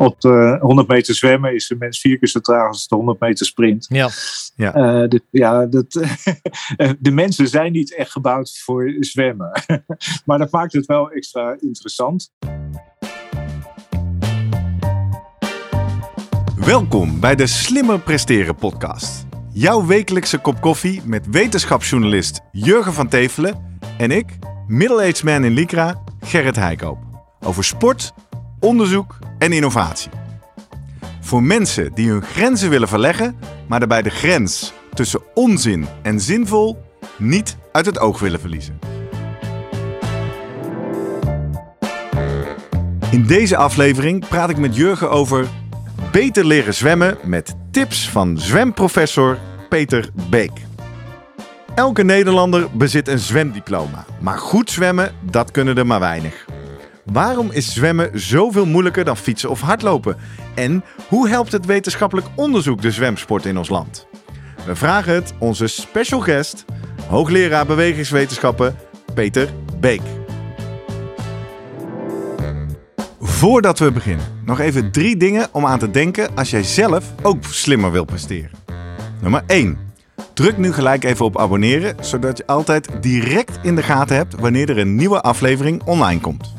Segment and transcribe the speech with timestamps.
[0.00, 3.20] op de 100 meter zwemmen is een mens vier keer zo traag als de 100
[3.20, 3.86] meter sprint.
[3.88, 4.08] Ja.
[4.56, 4.76] Ja.
[4.76, 5.92] Uh, de, ja, dat,
[6.98, 9.50] de mensen zijn niet echt gebouwd voor zwemmen.
[10.26, 12.32] maar dat maakt het wel extra interessant.
[16.56, 19.26] Welkom bij de Slimmer Presteren podcast.
[19.52, 26.02] Jouw wekelijkse kop koffie met wetenschapsjournalist Jurgen van Tevelen en ik, middle-aged man in Lycra,
[26.20, 26.98] Gerrit Heikoop.
[27.40, 28.12] Over sport,
[28.60, 30.10] onderzoek en innovatie.
[31.20, 33.36] Voor mensen die hun grenzen willen verleggen,
[33.68, 36.82] maar daarbij de grens tussen onzin en zinvol
[37.16, 38.78] niet uit het oog willen verliezen.
[43.10, 45.46] In deze aflevering praat ik met Jurgen over
[46.12, 49.38] beter leren zwemmen met tips van zwemprofessor
[49.68, 50.52] Peter Beek.
[51.74, 56.46] Elke Nederlander bezit een zwemdiploma, maar goed zwemmen, dat kunnen er maar weinig.
[57.12, 60.16] Waarom is zwemmen zoveel moeilijker dan fietsen of hardlopen?
[60.54, 64.06] En hoe helpt het wetenschappelijk onderzoek de zwemsport in ons land?
[64.66, 66.64] We vragen het onze special guest,
[67.08, 68.76] hoogleraar bewegingswetenschappen
[69.14, 69.48] Peter
[69.80, 70.00] Beek.
[73.20, 77.44] Voordat we beginnen, nog even drie dingen om aan te denken als jij zelf ook
[77.44, 78.50] slimmer wil presteren.
[79.20, 79.78] Nummer 1.
[80.34, 84.70] Druk nu gelijk even op abonneren, zodat je altijd direct in de gaten hebt wanneer
[84.70, 86.58] er een nieuwe aflevering online komt.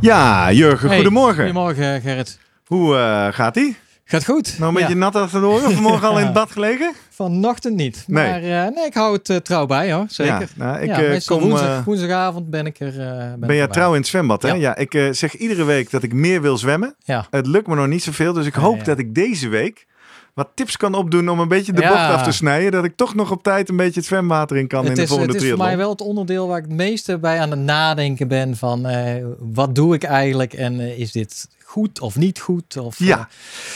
[0.00, 1.34] Ja, Jurgen, Hey, goedemorgen.
[1.44, 2.38] Goedemorgen, Gerrit.
[2.66, 3.76] Hoe eh, gaat ie?
[4.04, 4.54] Gaat goed.
[4.58, 4.98] Nou een beetje Ja.
[4.98, 5.72] nat achter de oren?
[5.72, 6.92] Vanmorgen al in het bad gelegen?
[7.10, 8.04] Vanochtend niet.
[8.06, 8.30] Nee.
[8.30, 10.04] Maar eh, nee, ik hou het eh, trouw bij hoor.
[10.08, 10.32] Zeker.
[10.40, 11.48] Ja, nou, ik Ja, meestal kom...
[11.48, 12.92] woensdag, woensdagavond ben ik er.
[12.96, 14.52] ben, ben jij trouw in het zwembad, hè?
[14.52, 16.94] Ja, ik zeg iedere week dat ik meer wil zwemmen.
[17.04, 17.26] Ja.
[17.30, 19.86] Het lukt me nog niet zoveel, dus ik hoop dat ik deze week
[20.34, 21.88] wat tips kan opdoen om een beetje de Ja.
[21.88, 22.72] bocht af te snijden.
[22.72, 25.02] Dat ik toch nog op tijd een beetje het zwemwater in kan in Het de
[25.02, 25.76] is, volgende het is voor triathlon.
[25.78, 29.24] mij wel het onderdeel waar ik het meeste bij aan het nadenken ben van eh,
[29.38, 32.76] wat doe ik eigenlijk en eh, is dit goed of niet goed?
[32.76, 33.24] Of, Ja, eh,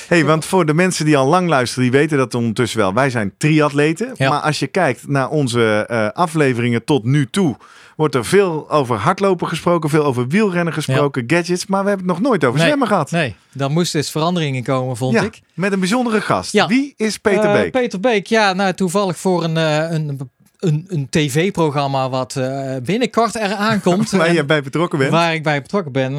[0.09, 2.95] hey, want voor de mensen die al lang luisteren, die weten dat ondertussen wel.
[2.95, 4.13] Wij zijn triatleten.
[4.17, 4.29] Ja.
[4.29, 7.57] Maar als je kijkt naar onze afleveringen tot nu toe,
[7.99, 11.67] wordt er veel over hardlopen gesproken, veel over wielrennen gesproken, gadgets.
[11.67, 12.67] Maar we hebben het nog nooit over Nee.
[12.67, 13.11] zwemmen gehad.
[13.11, 15.41] nee, daar moesten eens veranderingen komen, vond ja, ik.
[15.55, 16.53] met een bijzondere gast.
[16.53, 16.67] Ja.
[16.67, 17.71] Wie is Peter Eh, Beek?
[17.73, 23.35] Peter Beek, ja, nou toevallig voor een, eh, een, een, een tv-programma wat eh, binnenkort
[23.35, 24.11] eraan komt.
[24.21, 25.11] Waar je bij betrokken bent.
[25.11, 26.13] Waar ik bij betrokken ben,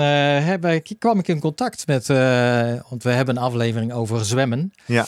[0.44, 2.08] heb ik, kwam ik in contact met,
[2.90, 4.74] want we hebben een aflevering over zwemmen.
[4.86, 5.06] Ja.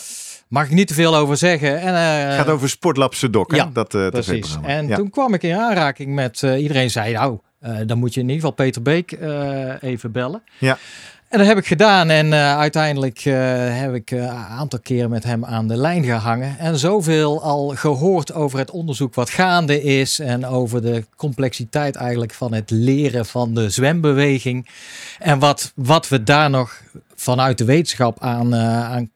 [0.51, 1.79] Mag ik niet te veel over zeggen.
[1.79, 4.57] En, eh, Het gaat over Sportlab Sedok, ja, dat eh Precies.
[4.63, 4.95] En Ja.
[4.95, 7.39] toen kwam ik in aanraking met, eh, iedereen zei nou,
[7.85, 9.11] dan moet je in ieder geval Peter Beek
[9.81, 10.43] even bellen.
[10.57, 10.77] Ja.
[11.29, 13.19] En dat heb ik gedaan en uiteindelijk
[13.71, 16.59] heb ik een aantal keren met hem aan de lijn gehangen.
[16.59, 22.33] En zoveel al gehoord over het onderzoek wat gaande is en over de complexiteit eigenlijk
[22.33, 24.67] van het leren van de zwembeweging.
[25.19, 26.81] En wat, wat we daar nog
[27.15, 29.09] vanuit de wetenschap aan, aan,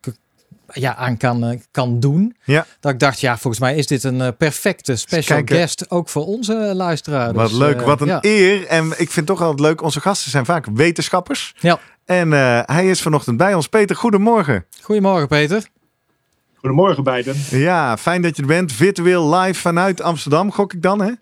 [0.72, 2.36] ja, aan kan, eh, kan doen.
[2.44, 2.66] Ja.
[2.80, 5.56] Dat ik dacht, ja, volgens mij is dit een eh, perfecte special kijken.
[5.56, 7.32] guest ook voor onze luisteraar.
[7.32, 8.18] Wat Dus, leuk, eh, wat een ja.
[8.20, 8.66] eer.
[8.66, 11.54] En ik vind toch altijd leuk, onze gasten zijn vaak wetenschappers.
[11.58, 11.78] Ja.
[12.04, 13.68] En eh, hij is vanochtend bij ons.
[13.68, 14.66] Peter, goedemorgen.
[14.82, 15.66] Goedemorgen, Peter.
[16.54, 17.36] Goedemorgen beiden.
[17.50, 18.72] Ja, fijn dat je er bent.
[18.72, 21.12] Virtueel live vanuit Amsterdam, gok ik dan, hè?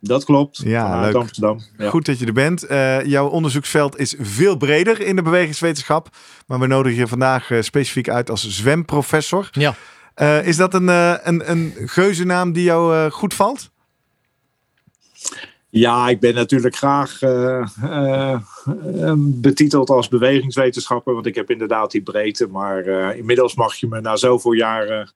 [0.00, 0.60] Dat klopt.
[0.64, 1.22] Ja, Vanuit leuk.
[1.22, 1.60] Amsterdam.
[1.78, 1.90] Ja.
[1.90, 2.62] Goed dat je er bent.
[2.62, 6.08] Eh, jouw onderzoeksveld is veel breder in de bewegingswetenschap.
[6.46, 9.48] Maar we nodigen je vandaag eh, specifiek uit als zwemprofessor.
[9.52, 9.74] Ja.
[10.14, 13.70] Eh, is dat een, een, een geuzennaam die jou eh, goed valt?
[15.70, 21.90] Ja, ik ben natuurlijk graag eh, eh, eh, betiteld als bewegingswetenschapper, want ik heb inderdaad
[21.90, 22.46] die breedte.
[22.46, 25.12] Maar eh, inmiddels mag je me na zoveel jaren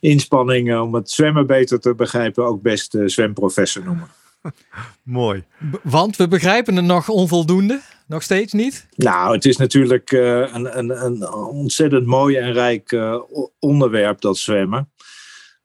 [0.00, 4.08] inspanningen om het zwemmen beter te begrijpen ook best zwemprofessor noemen.
[5.02, 5.44] Mooi.
[5.70, 7.80] B- Want we begrijpen het nog onvoldoende.
[8.06, 8.86] Nog steeds niet.
[8.96, 13.20] Nou, het is natuurlijk eh, een, een, een ontzettend mooi en rijk eh,
[13.58, 14.90] onderwerp, dat zwemmen.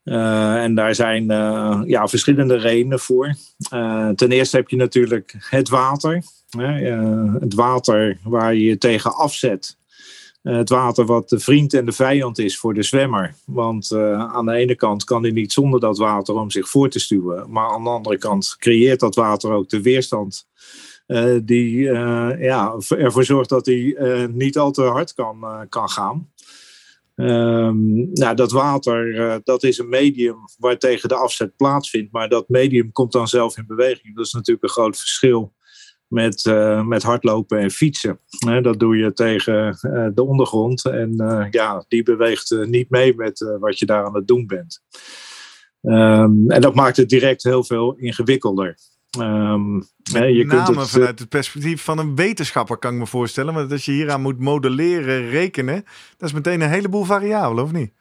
[0.03, 3.35] Eh, en daar zijn eh, ja, verschillende redenen voor.
[3.69, 6.23] Eh, ten eerste heb je natuurlijk het water.
[6.49, 9.77] Hè, eh, het water waar je je tegen afzet.
[10.49, 13.35] Eh, het water wat de vriend en de vijand is voor de zwemmer.
[13.45, 16.89] Want eh, aan de ene kant kan hij niet zonder dat water om zich voor
[16.89, 17.51] te stuwen.
[17.51, 20.47] Maar aan de andere kant creëert dat water ook de weerstand
[21.05, 21.81] eh, die
[22.39, 23.95] ja, ervoor zorgt dat hij
[24.31, 26.31] niet al te hard kan, kan gaan.
[27.15, 32.11] Um, nou, dat water, dat is een medium waartegen de afzet plaatsvindt.
[32.11, 34.15] Maar dat medium komt dan zelf in beweging.
[34.15, 35.53] Dat is natuurlijk een groot verschil
[36.09, 38.19] met, uh, met hardlopen en fietsen.
[38.61, 40.85] dat doe je tegen uh, de ondergrond.
[40.85, 41.13] En
[41.51, 44.81] ja, die beweegt niet mee met wat je daar aan het doen bent.
[45.81, 48.77] Um, en dat maakt het direct heel veel ingewikkelder.
[49.19, 53.53] Um, je kunt het, vanuit het perspectief van een wetenschapper kan ik me voorstellen.
[53.53, 55.83] Want als je hieraan moet modelleren, rekenen,
[56.17, 57.93] dat is meteen een heleboel variabelen, of niet?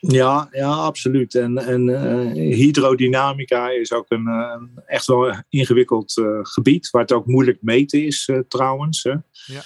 [0.00, 1.34] Ja, ja absoluut.
[1.34, 7.12] En, en uh, hydrodynamica is ook een, uh, echt wel ingewikkeld uh, gebied, waar het
[7.12, 9.02] ook moeilijk meten is trouwens.
[9.02, 9.14] Hè.
[9.46, 9.62] Ja.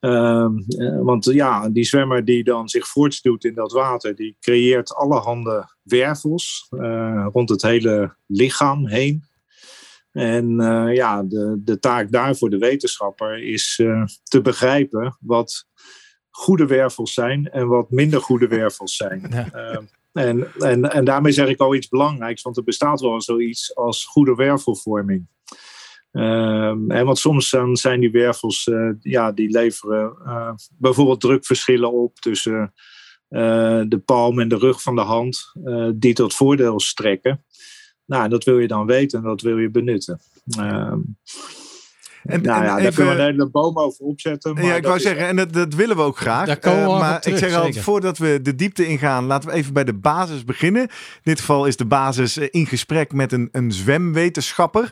[0.00, 0.64] Um,
[1.04, 6.66] want ja, die zwemmer die dan zich voortstuwt in dat water, die creëert allerhande wervels
[7.32, 9.24] rond het hele lichaam heen.
[10.12, 10.56] En
[10.94, 13.74] ja, de, de taak daar voor de wetenschapper is
[14.22, 15.66] te begrijpen wat
[16.38, 19.26] goede wervels zijn en wat minder goede wervels zijn.
[19.30, 19.48] Ja.
[19.54, 19.78] Uh,
[20.12, 24.04] en, en, en daarmee zeg ik al iets belangrijks, want er bestaat wel zoiets als
[24.04, 25.28] goede wervelvorming.
[26.12, 28.70] Ehm, en want soms dan zijn die wervels,
[29.00, 30.16] ja, die leveren
[30.78, 32.74] bijvoorbeeld drukverschillen op tussen
[33.88, 35.52] de palm en de rug van de hand,
[35.94, 37.44] die tot voordeel strekken.
[38.04, 40.20] Nou, dat wil je dan weten en dat wil je benutten.
[40.58, 41.16] Um,
[42.24, 44.54] en, nou ja, daar kunnen we een boom over opzetten.
[44.54, 46.46] Maar ja, ik wou zeggen, en dat, dat, willen we ook graag.
[46.46, 49.48] Daar komen we uh, maar terug, ik zeg altijd, voordat we de diepte ingaan, laten
[49.48, 50.82] we even bij de basis beginnen.
[50.82, 50.88] In
[51.22, 54.90] dit geval is de basis eh, in gesprek met een, een zwemwetenschapper.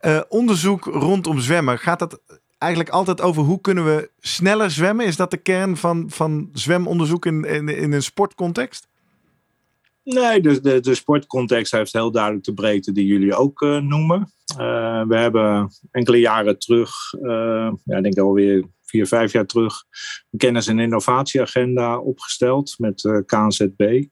[0.00, 2.20] Uh, onderzoek rondom zwemmen, gaat dat
[2.58, 5.06] eigenlijk altijd over hoe kunnen we sneller zwemmen?
[5.06, 8.88] Is dat de kern van, van zwemonderzoek in, in, in een sportcontext?
[10.14, 14.32] Nee, de, de, de sportcontext heeft heel duidelijk de breedte die jullie ook uh, noemen.
[14.60, 16.90] Uh, we hebben enkele jaren terug,
[17.22, 19.84] uh, ja, ik denk alweer vier, vijf jaar terug,
[20.30, 24.04] een kennis- en innovatieagenda opgesteld met KNZB.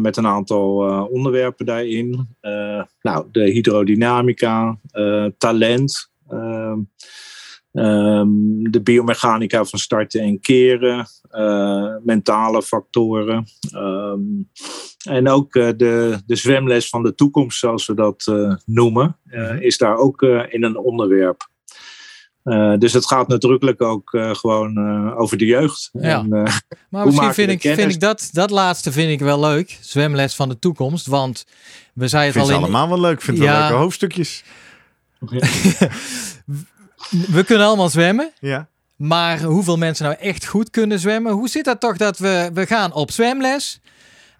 [0.00, 2.36] met een aantal onderwerpen daarin.
[3.00, 4.78] nou, de hydrodynamica,
[5.38, 6.10] talent,
[7.72, 13.44] Um, de biomechanica van starten en keren, uh, mentale factoren.
[13.74, 14.50] Um,
[15.04, 19.16] en ook uh, de, de zwemles van de toekomst, zoals we dat uh, noemen,
[19.58, 21.48] is daar ook in een onderwerp.
[22.78, 24.78] dus het gaat nadrukkelijk ook gewoon
[25.14, 25.88] over de jeugd.
[25.92, 26.18] Ja.
[26.18, 26.28] En,
[26.90, 29.78] maar misschien vind ik, vind ik dat, dat laatste vind ik wel leuk.
[29.80, 31.06] Zwemles van de toekomst.
[31.06, 31.46] Want
[31.94, 32.62] we zeiden het al in...
[32.62, 33.22] allemaal wel leuk.
[33.22, 33.44] Vind ja.
[33.44, 34.44] wel leuke hoofdstukjes.
[37.28, 38.32] We kunnen allemaal zwemmen.
[38.40, 38.68] Ja.
[38.96, 41.32] Maar hoeveel mensen nou echt goed kunnen zwemmen?
[41.32, 43.80] Hoe zit dat toch dat we, we gaan op zwemles?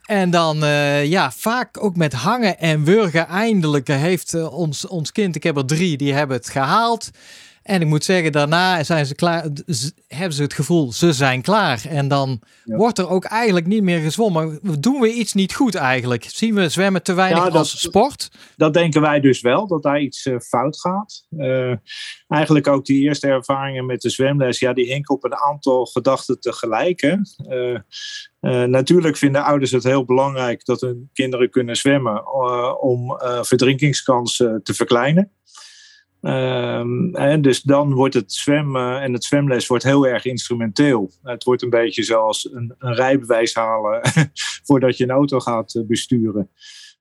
[0.05, 3.26] En dan, uh, ja, vaak ook met hangen en wurgen.
[3.26, 7.10] Eindelijk heeft uh, ons, ons kind, ik heb er drie, die hebben het gehaald.
[7.69, 9.47] En ik moet zeggen, daarna zijn ze klaar,
[10.06, 11.85] hebben ze het gevoel, ze zijn klaar.
[11.88, 14.61] En dan wordt er ook eigenlijk niet meer gezwommen.
[14.81, 16.25] Doen we iets niet goed eigenlijk?
[16.29, 18.31] Zien we zwemmen te weinig ja, dat, als sport?
[18.56, 21.26] Dat denken wij dus wel, dat daar iets uh, fout gaat.
[21.31, 21.75] Uh,
[22.29, 26.41] eigenlijk ook die eerste ervaringen met de zwemles, ja, die hinken op een aantal gedachten
[26.41, 27.00] tegelijk.
[27.00, 27.17] Hè?
[28.41, 32.32] Uh, natuurlijk vinden ouders het heel belangrijk dat hun kinderen kunnen zwemmen
[32.81, 35.32] om verdrinkingskansen te verkleinen.
[36.20, 41.11] En dus dan wordt het zwemmen en het zwemles wordt heel erg instrumenteel.
[41.22, 44.01] Het wordt een beetje zoals een, een rijbewijs halen
[44.67, 46.51] voordat je een auto gaat eh, besturen.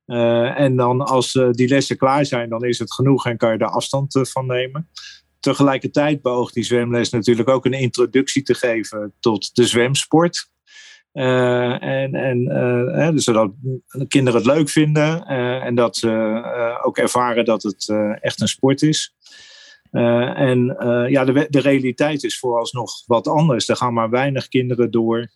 [0.08, 3.52] Uh, en dan als uh, die lessen klaar zijn, dan is het genoeg en kan
[3.52, 4.90] je daar afstand van nemen.
[5.40, 10.50] Tegelijkertijd beoogt die zwemles natuurlijk ook een introductie te geven tot de zwemsport.
[11.18, 13.52] Uh, en en uh, dus zodat
[14.08, 18.82] kinderen het leuk vinden uh, en dat ze ook ervaren dat het echt een sport
[18.82, 19.16] is.
[19.92, 20.76] en
[21.10, 23.70] ja, de, de realiteit is vooralsnog wat anders.
[23.70, 25.32] Er gaan maar weinig kinderen door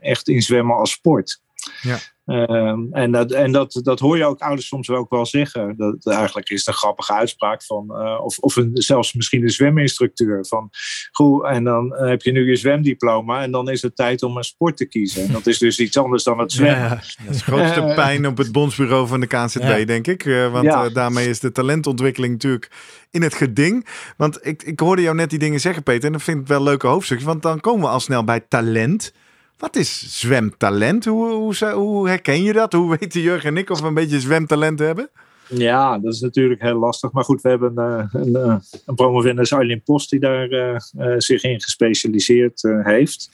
[0.00, 1.42] echt in zwemmen als sport.
[1.82, 1.98] Ja.
[2.30, 5.74] Ehm, en dat, en dat, dat hoor je ook ouders soms ook wel zeggen.
[5.76, 9.50] Dat, eigenlijk is het een grappige uitspraak van, uh, of, of een, zelfs misschien een
[9.50, 10.46] zweminstructeur.
[10.46, 10.70] Van,
[11.12, 14.44] goed, en dan heb je nu je zwemdiploma en dan is het tijd om een
[14.44, 15.24] sport te kiezen.
[15.26, 16.82] En dat is dus iets anders dan het zwemmen.
[16.82, 16.88] Ja,
[17.24, 19.84] dat is de grootste uh, pijn op het bondsbureau van de KNZB, ja.
[19.84, 20.24] denk ik.
[20.24, 20.88] Uh, want ja.
[20.88, 22.70] daarmee is de talentontwikkeling natuurlijk
[23.10, 23.86] in het geding.
[24.16, 26.62] Want ik, ik hoorde jou net die dingen zeggen, Peter, en dat vind ik wel
[26.62, 27.26] leuke hoofdstukjes.
[27.26, 29.12] Want dan komen we al snel bij talent.
[29.60, 31.04] Wat is zwemtalent?
[31.04, 32.72] Hoe, hoe, herken je dat?
[32.72, 35.10] Hoe weten Jurgen en ik of we een beetje zwemtalent hebben?
[35.48, 37.12] Ja, dat is natuurlijk heel lastig.
[37.12, 41.42] Maar goed, we hebben uh, een, uh, een promovendus Arlene Post die daar uh, zich
[41.42, 43.30] in gespecialiseerd heeft.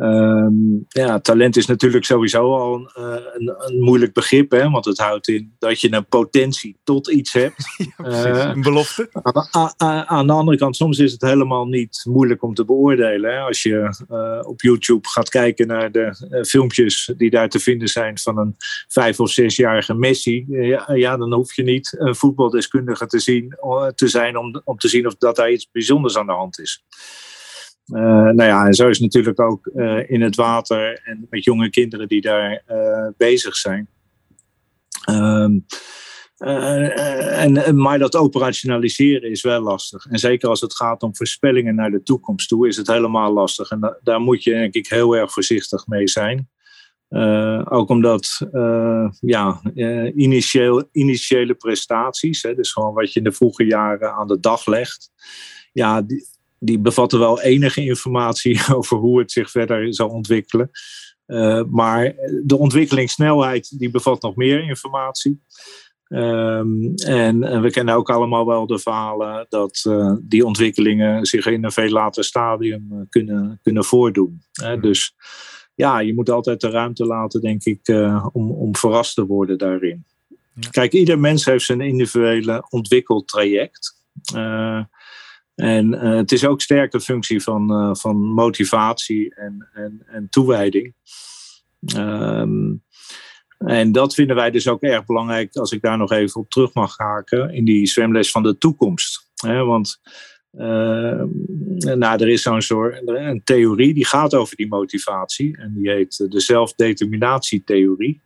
[0.00, 0.52] Ehm,
[0.88, 4.98] ja, talent is natuurlijk sowieso al een, eh, een, een, moeilijk begrip, hè, want het
[4.98, 7.58] houdt in dat je een potentie tot iets hebt.
[7.80, 8.44] Ja, precies.
[8.44, 9.08] een belofte.
[10.06, 13.32] Aan, de andere kant, soms is het helemaal niet moeilijk om te beoordelen.
[13.32, 13.40] Hè.
[13.40, 13.94] Als je
[14.46, 18.56] op YouTube gaat kijken naar de filmpjes die daar te vinden zijn van een
[18.88, 23.54] vijf of zesjarige Messi, ja, ja, dan hoef je niet een voetbaldeskundige te, zien,
[23.94, 26.84] te zijn om, om te zien of dat daar iets bijzonders aan de hand is.
[27.92, 31.70] Uh, nou ja, en zo is natuurlijk ook uh, in het water en met jonge
[31.70, 33.88] kinderen die daar uh, bezig zijn.
[35.10, 35.64] Um,
[36.38, 40.06] en, maar dat operationaliseren is wel lastig.
[40.06, 43.70] En zeker als het gaat om voorspellingen naar de toekomst toe, is het helemaal lastig.
[43.70, 46.48] En da daar moet je denk ik heel erg voorzichtig mee zijn.
[47.68, 48.48] ook omdat
[49.20, 49.60] ja,
[50.92, 55.10] initiële prestaties, hè, dus gewoon wat je in de vroege jaren aan de dag legt,
[55.72, 56.26] ja, die,
[56.62, 60.70] die bevatten wel enige informatie over hoe het zich verder zal ontwikkelen.
[61.26, 62.14] Uh, maar
[62.44, 65.42] de ontwikkelingssnelheid die bevat nog meer informatie.
[66.08, 71.46] Um, en, en, we kennen ook allemaal wel de verhalen dat uh, die ontwikkelingen zich
[71.46, 74.42] in een veel later stadium uh, kunnen, kunnen voordoen.
[74.80, 75.14] dus
[75.74, 77.88] ja, je moet altijd de ruimte laten, denk ik,
[78.32, 80.04] om, om verrast te worden daarin.
[80.54, 80.68] Ja.
[80.70, 84.02] Kijk, ieder mens heeft zijn individuele ontwikkeltraject.
[85.60, 90.28] En uh, het is ook sterk een functie van, uh, van motivatie en, en, en
[90.28, 90.94] toewijding.
[91.96, 92.82] Um,
[93.58, 96.74] en dat vinden wij dus ook erg belangrijk, als ik daar nog even op terug
[96.74, 99.28] mag haken, in die zwemles van de toekomst.
[99.42, 100.00] Want
[100.52, 101.22] uh,
[101.80, 105.56] nou, er is zo'n soort een theorie die gaat over die motivatie.
[105.56, 108.20] En die heet de zelfdeterminatietheorie.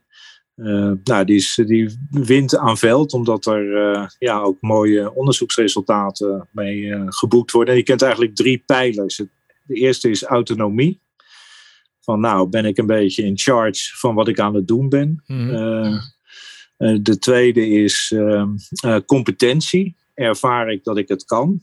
[0.56, 6.48] Uh, nou, die, is, die wint aan veld, omdat er uh, ja, ook mooie onderzoeksresultaten
[6.52, 7.72] mee uh, geboekt worden.
[7.72, 9.16] En je kent eigenlijk drie pijlers.
[9.66, 11.00] De eerste is autonomie.
[12.00, 15.22] Van nou, ben ik een beetje in charge van wat ik aan het doen ben.
[15.26, 16.00] Mm.
[17.02, 19.96] de tweede is ehm, competentie.
[20.14, 21.62] Ervaar ik dat ik het kan?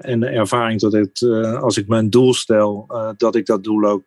[0.00, 1.22] en de ervaring dat het,
[1.60, 2.86] als ik mijn doel stel,
[3.16, 4.04] dat ik dat doel ook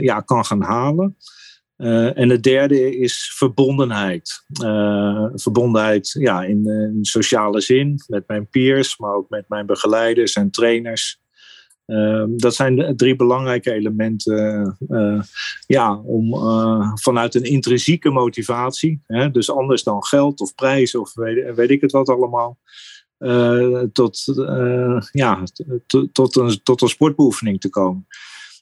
[0.00, 1.16] ja, kan gaan halen.
[1.84, 4.44] Uh, en het derde is verbondenheid.
[4.62, 10.32] Uh, verbondenheid ja, in, in, sociale zin, met mijn peers, maar ook met mijn begeleiders
[10.32, 11.22] en trainers.
[11.86, 14.76] Uh, dat zijn de drie belangrijke elementen
[15.66, 16.34] ja, om
[17.00, 21.80] vanuit een intrinsieke motivatie, hè, dus anders dan geld of prijs of weet, weet ik
[21.80, 22.58] het wat allemaal,
[23.92, 24.24] tot,
[25.10, 25.42] ja,
[26.12, 28.06] tot, een, tot een sportbeoefening te komen.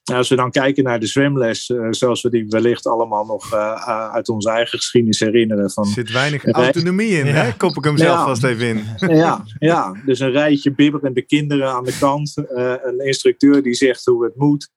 [0.05, 3.53] Nou, als we dan kijken naar de zwemles, uh, zoals we die wellicht allemaal nog
[3.53, 5.71] uh, uit onze eigen geschiedenis herinneren.
[5.71, 7.33] Van, er zit weinig autonomie in, ja.
[7.33, 7.57] hè?
[7.57, 8.25] kop ik hem zelf ja.
[8.25, 8.85] vast even in.
[9.17, 12.35] Ja, ja, dus een rijtje bibberende kinderen aan de kant.
[12.37, 14.71] Uh, een instructeur die zegt hoe het moet.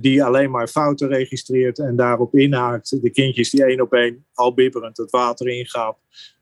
[0.00, 3.02] die alleen maar fouten registreert en daarop inhaakt.
[3.02, 5.94] De kindjes die één op één al bibberend het water ingaan.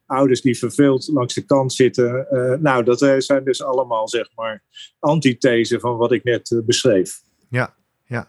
[0.07, 2.26] Ouders die verveeld langs de kant zitten.
[2.61, 4.62] nou, dat zijn dus allemaal zeg maar
[4.99, 7.26] antithesen van wat ik net beschreef.
[8.09, 8.29] Ja, ja.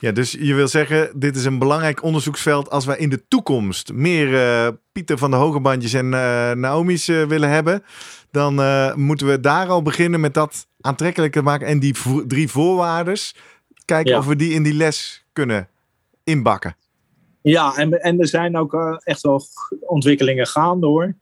[0.00, 3.92] Ja, dus je wil zeggen, dit is een belangrijk onderzoeksveld als wij in de toekomst
[3.92, 7.82] meer uh, Pieter van de Hogebandjes en uh, Naomi's uh, willen hebben.
[8.30, 8.54] Dan
[9.00, 13.16] moeten we daar al beginnen met dat aantrekkelijker maken en die vo drie voorwaarden.
[13.84, 14.18] Kijken ja.
[14.18, 15.68] of we die in die les kunnen
[16.24, 16.76] inbakken.
[17.42, 19.42] Ja, en, en er zijn ook echt wel
[19.80, 21.14] ontwikkelingen gaande hoor.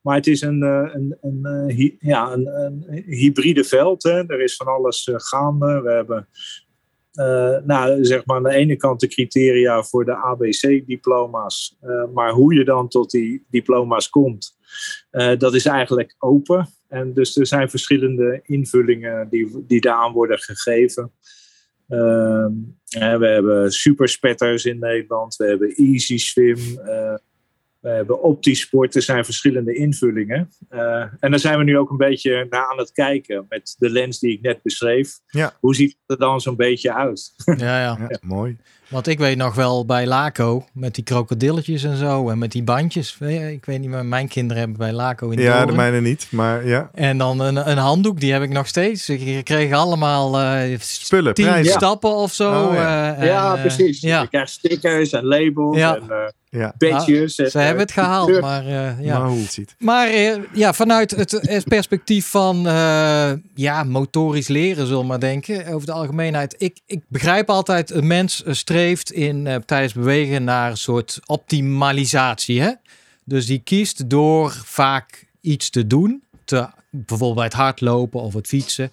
[0.00, 4.02] Maar het is een, een, een, ja, een, een hybride veld.
[4.02, 4.26] Hè.
[4.26, 5.80] Er is van alles gaande.
[5.80, 6.28] We hebben
[7.14, 11.78] uh, nou, zeg maar aan de ene kant de criteria voor de ABC-diploma's.
[11.82, 14.56] Uh, maar hoe je dan tot die diploma's komt,
[15.12, 16.68] uh, dat is eigenlijk open.
[16.88, 21.12] En dus er zijn verschillende invullingen die, die daaraan worden gegeven.
[21.88, 22.52] Ehm,
[23.18, 26.58] we hebben superspetters in Nederland, we hebben Easy Swim,
[27.82, 30.50] we hebben optisch sport, er zijn verschillende invullingen.
[30.70, 33.90] Uh, en daar zijn we nu ook een beetje naar aan het kijken met de
[33.90, 35.18] lens die ik net beschreef.
[35.26, 35.56] Ja.
[35.60, 37.32] Hoe ziet het er dan zo'n beetje uit?
[37.44, 38.06] Ja, ja.
[38.08, 38.56] ja, mooi.
[38.92, 42.62] Want ik weet nog wel bij Laco met die krokodilletjes en zo en met die
[42.62, 43.16] bandjes.
[43.50, 46.26] Ik weet niet meer, mijn kinderen hebben bij Laco in de Ja, de mijne niet,
[46.30, 46.90] maar ja.
[46.94, 49.06] En dan een, een handdoek, die heb ik nog steeds.
[49.06, 51.72] Je kreeg allemaal uh, spullen, tien prijzen.
[51.72, 52.66] stappen of zo.
[52.66, 53.18] Oh, ja.
[53.18, 54.00] Uh, ja, precies.
[54.00, 54.20] Ja.
[54.20, 55.96] Je krijgt stickers en labels ja.
[55.96, 56.16] en uh,
[56.60, 56.74] ja.
[56.78, 57.36] badges.
[57.36, 59.18] Nou, ze en, hebben het gehaald, maar ja.
[59.18, 59.74] Maar hoe het ziet.
[59.78, 60.08] Maar
[60.52, 62.62] ja, vanuit het perspectief van
[63.54, 66.54] ja, motorisch leren, zullen we maar denken, over de algemeenheid.
[66.58, 72.60] Ik, ik begrijp altijd, een mens streeft in, uh, tijdens bewegen naar een soort optimalisatie.
[72.60, 72.72] Hè?
[73.24, 78.46] Dus die kiest door vaak iets te doen, te bijvoorbeeld bij het hardlopen of het
[78.46, 78.92] fietsen,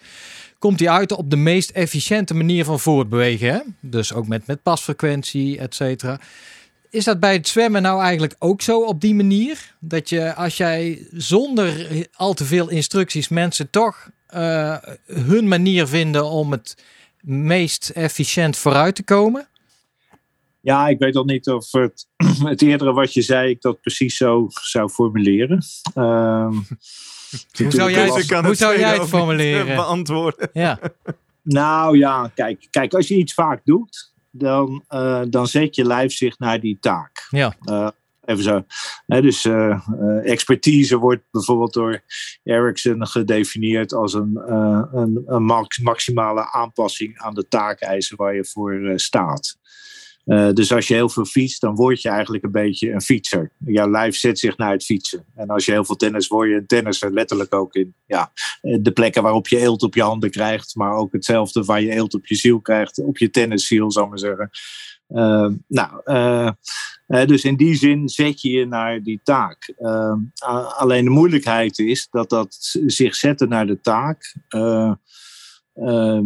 [0.60, 3.53] komt hij uit op de meest efficiënte manier van voortbewegen.
[3.53, 3.60] Hè?
[3.79, 6.19] Dus ook met, met pasfrequentie, et cetera.
[6.89, 9.74] Is dat bij het zwemmen nou eigenlijk ook zo op die manier?
[9.79, 16.25] Dat je als jij zonder al te veel instructies mensen toch uh, hun manier vinden
[16.25, 16.75] om het
[17.22, 19.48] meest efficiënt vooruit te komen?
[20.70, 22.08] Ja, ik weet al niet of het,
[22.44, 25.64] het eerdere wat je zei, ik dat precies zo zou formuleren.
[25.96, 26.66] Um,
[27.58, 29.76] hoe zou jij, het, hoe zou jij het formuleren?
[29.76, 30.50] Beantwoorden.
[30.54, 30.80] Ja.
[31.42, 36.12] Nou ja, kijk, kijk, als je iets vaak doet, dan, uh, dan zet je lijf
[36.12, 37.28] zich naar die taak.
[37.30, 37.56] Ja.
[37.66, 37.90] Uh,
[38.26, 38.66] even zo.
[39.06, 39.80] dus uh,
[40.24, 42.02] expertise wordt bijvoorbeeld door
[42.44, 44.42] Ericsson gedefinieerd als een,
[44.94, 45.44] een, een
[45.82, 49.58] maximale aanpassing aan de taakeisen waar je voor staat.
[50.29, 53.51] Uh, dus als je heel veel fietst, dan word je eigenlijk een beetje een fietser.
[53.65, 55.25] Jouw lijf zet zich naar het fietsen.
[55.36, 57.13] En als je heel veel tennis, word je een tennisser.
[57.13, 58.31] Letterlijk ook in ja,
[58.62, 60.75] de plekken waarop je eelt op je handen krijgt.
[60.75, 63.00] Maar ook hetzelfde waar je eelt op je ziel krijgt.
[63.00, 64.50] Op je tennisziel, zal ik maar zeggen.
[65.09, 66.55] Uh, nou,
[67.27, 69.74] dus in die zin zet je je naar die taak.
[70.77, 74.36] alleen de moeilijkheid is dat dat zich zetten naar de taak
[75.81, 76.19] uh,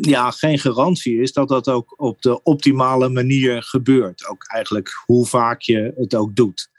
[0.00, 4.28] ja, geen garantie is dat dat ook op de optimale manier gebeurt.
[4.28, 6.70] Ook eigenlijk hoe vaak je het ook doet.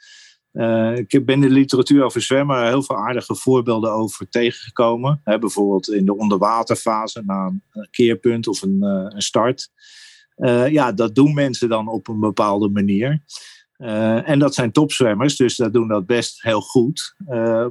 [0.52, 5.20] Uh, ik ben in de literatuur over zwemmen heel veel aardige voorbeelden over tegengekomen.
[5.24, 9.68] bijvoorbeeld in de onderwaterfase na een keerpunt of een, uh, een start.
[10.36, 13.22] Uh, ja, dat doen mensen dan op een bepaalde manier.
[14.24, 17.14] en dat zijn topzwemmers, dus dat doen dat best heel goed.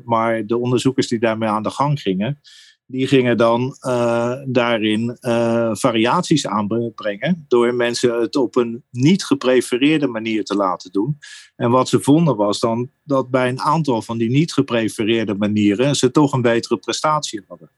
[0.04, 2.40] maar de onderzoekers die daarmee aan de gang gingen,
[2.86, 10.08] die gingen dan uh, daarin uh, variaties aanbrengen door mensen het op een niet geprefereerde
[10.08, 11.18] manier te laten doen.
[11.56, 15.96] En wat ze vonden was dan dat bij een aantal van die niet geprefereerde manieren
[15.96, 17.70] ze toch een betere prestatie hadden.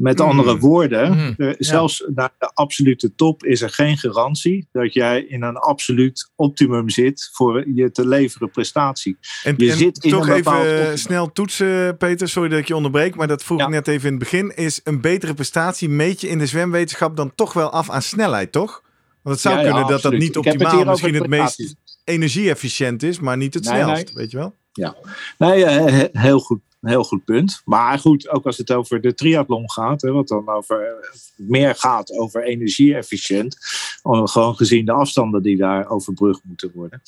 [0.00, 0.60] Met andere mm.
[0.60, 1.34] woorden, mm.
[1.36, 6.30] uh, zelfs naar de absolute top is er geen garantie dat jij in een absoluut
[6.36, 9.18] optimum zit voor je te leveren prestatie.
[9.42, 13.28] En, je zit in toch even snel toetsen, Peter, sorry dat ik je onderbreek, maar
[13.28, 14.56] dat vroeg ik net even in het begin.
[14.56, 18.52] Is een betere prestatie meet je in de zwemwetenschap dan toch wel af aan snelheid,
[18.52, 18.82] toch?
[19.22, 23.36] Want het zou ja, kunnen dat dat niet optimaal misschien het, meest energie-efficiënt is, maar
[23.36, 24.54] niet het snelst, weet je wel?
[24.72, 24.96] Ja,
[25.38, 27.62] nee, uh, heel goed een heel goed punt.
[27.64, 30.94] Maar goed, ook als het over de triathlon gaat, hè, wat dan over
[31.36, 33.56] meer gaat over energie-efficiënt,
[34.02, 37.02] gewoon gezien de afstanden die daar overbrugd moeten worden.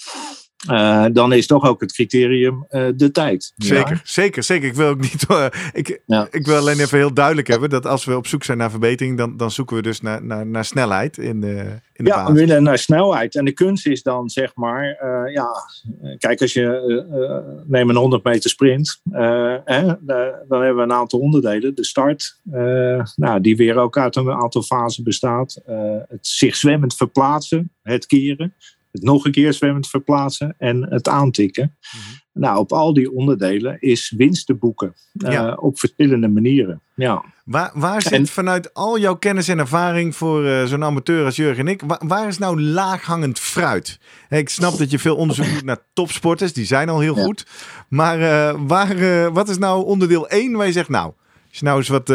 [0.70, 3.52] Uh, dan is toch ook het criterium uh, de tijd.
[3.56, 4.68] Zeker, zeker, zeker.
[4.68, 5.24] Ik wil ook niet.
[5.30, 6.26] Uh, ik, ja.
[6.30, 9.18] ik wil alleen even heel duidelijk hebben dat als we op zoek zijn naar verbetering,
[9.18, 12.32] dan, dan zoeken we dus naar, naar, naar snelheid in de, in de Ja, we
[12.32, 13.34] willen naar snelheid.
[13.34, 14.84] En de kunst is dan zeg maar,
[15.32, 15.48] ja,
[16.18, 19.00] kijk, als je neem een 100 meter sprint,
[19.64, 21.74] hè, dan hebben we een aantal onderdelen.
[21.74, 22.40] De start,
[23.16, 25.60] nou, die weer ook uit een aantal fasen bestaat.
[26.08, 28.54] het zich zwemmend verplaatsen, het keren
[28.92, 31.76] het nog een keer zwemmend verplaatsen en het aantikken.
[31.80, 32.20] Mhm.
[32.34, 34.94] Nou, op al die onderdelen is winst te boeken.
[35.12, 36.80] Uh, op verschillende manieren.
[36.94, 37.24] Ja.
[37.44, 41.66] Waar, waar zit vanuit al jouw kennis en ervaring voor uh, zo'n amateur als Jurgen
[41.66, 43.98] en ik, waar, waar, is nou laaghangend fruit?
[44.28, 47.46] ik snap dat je veel onderzoek doet naar topsporters, die zijn al heel goed.
[47.88, 51.12] Maar uh, waar, wat is nou onderdeel 1 waar je zegt, nou,
[51.48, 52.10] als je nou eens wat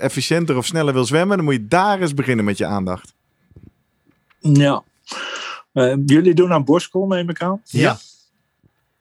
[0.00, 3.14] efficiënter of sneller wil zwemmen, dan moet je daar eens beginnen met je aandacht.
[4.40, 4.82] Ja.
[5.78, 7.60] Uh, jullie doen aan borstcrawl, neem ik aan?
[7.64, 7.98] Ja.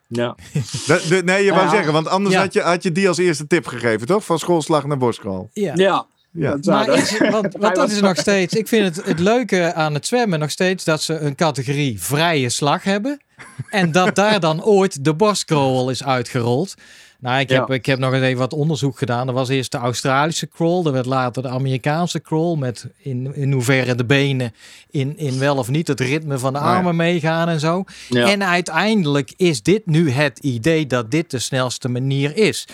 [0.08, 0.36] Ja.
[1.10, 3.66] de, nee, je wou zeggen, want anders had, je, had je die als eerste tip
[3.68, 4.26] gegeven, toch?
[4.26, 5.50] Van schoolslag naar borstcrawl.
[5.54, 5.74] Ja.
[5.76, 6.08] ja.
[6.32, 6.58] Ja.
[6.62, 8.54] Maar is, want, want dat is nog steeds.
[8.54, 12.50] Ik vind het, het leuke aan het zwemmen nog steeds dat ze een categorie vrije
[12.50, 13.22] slag hebben.
[13.70, 16.74] En dat daar dan ooit de borstcrawl is uitgerold.
[17.20, 19.28] Nou, ik heb, ik heb nog eens even wat onderzoek gedaan.
[19.28, 22.56] Er was eerst de Australische crawl, er werd later de Amerikaanse crawl.
[22.56, 24.54] Met in, in hoeverre de benen
[24.90, 27.84] in, in wel of niet het ritme van de armen meegaan en zo.
[28.10, 32.68] En uiteindelijk is dit nu het idee dat dit de snelste manier is.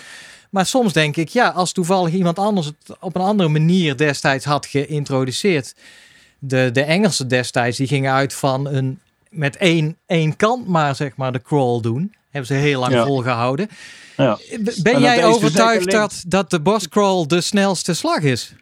[0.50, 4.44] Maar soms denk ik, ja, als toevallig iemand anders het op een andere manier destijds
[4.44, 5.74] had geïntroduceerd.
[6.38, 8.98] De, de Engelsen destijds, die gingen uit van een
[9.34, 12.14] met één, één kant maar, zeg maar, de crawl doen.
[12.34, 13.68] Hebben ze heel lang volgehouden.
[14.16, 14.38] Ja.
[14.82, 18.54] Ben jij dus overtuigd dat, dat de boss crawl de snelste slag is?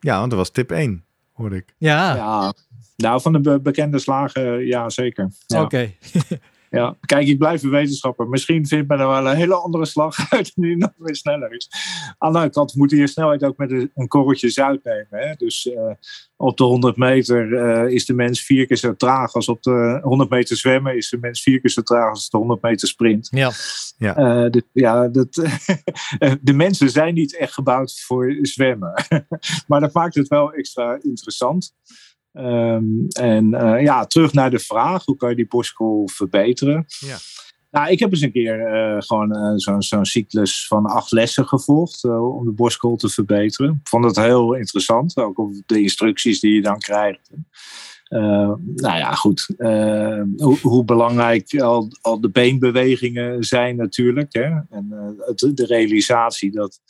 [0.00, 1.74] Ja, want dat was tip 1, hoorde ik.
[1.78, 2.14] Ja.
[2.14, 2.52] ja.
[2.96, 5.30] Nou, van de bekende slagen, ja, zeker.
[5.46, 5.92] Oké.
[6.72, 8.28] ja, kijk, ik blijf een wetenschapper.
[8.28, 11.68] Misschien vindt men er wel een hele andere slag uit die nog weer sneller is.
[12.18, 15.28] Aan de andere kant moet je je snelheid ook met een korreltje zout nemen.
[15.28, 15.34] Hè?
[15.34, 15.90] Dus uh,
[16.36, 20.00] op de 100 meter uh, is de mens vier keer zo traag als op de
[20.02, 20.96] 100 meter zwemmen.
[20.96, 23.28] Is de mens vier keer zo traag als de 100 meter sprint.
[23.30, 23.50] Ja,
[23.98, 24.18] ja.
[24.18, 25.34] Uh, de, ja dat,
[26.40, 29.06] de mensen zijn niet echt gebouwd voor zwemmen.
[29.68, 31.74] maar dat maakt het wel extra interessant.
[32.34, 36.86] Um, en uh, ja, terug naar de vraag: hoe kan je die borstkool verbeteren?
[36.98, 37.16] Ja.
[37.70, 42.04] Nou, ik heb eens een keer uh, gewoon uh, zo'n cyclus van acht lessen gevolgd
[42.04, 43.70] om de borstkool te verbeteren.
[43.70, 47.30] Ik vond het heel interessant, ook op de instructies die je dan krijgt.
[48.08, 49.46] nou ja, goed.
[50.36, 54.32] Hoe, hoe, belangrijk al, al, de beenbewegingen zijn natuurlijk.
[54.32, 54.50] Hè?
[54.70, 56.80] En het, de realisatie dat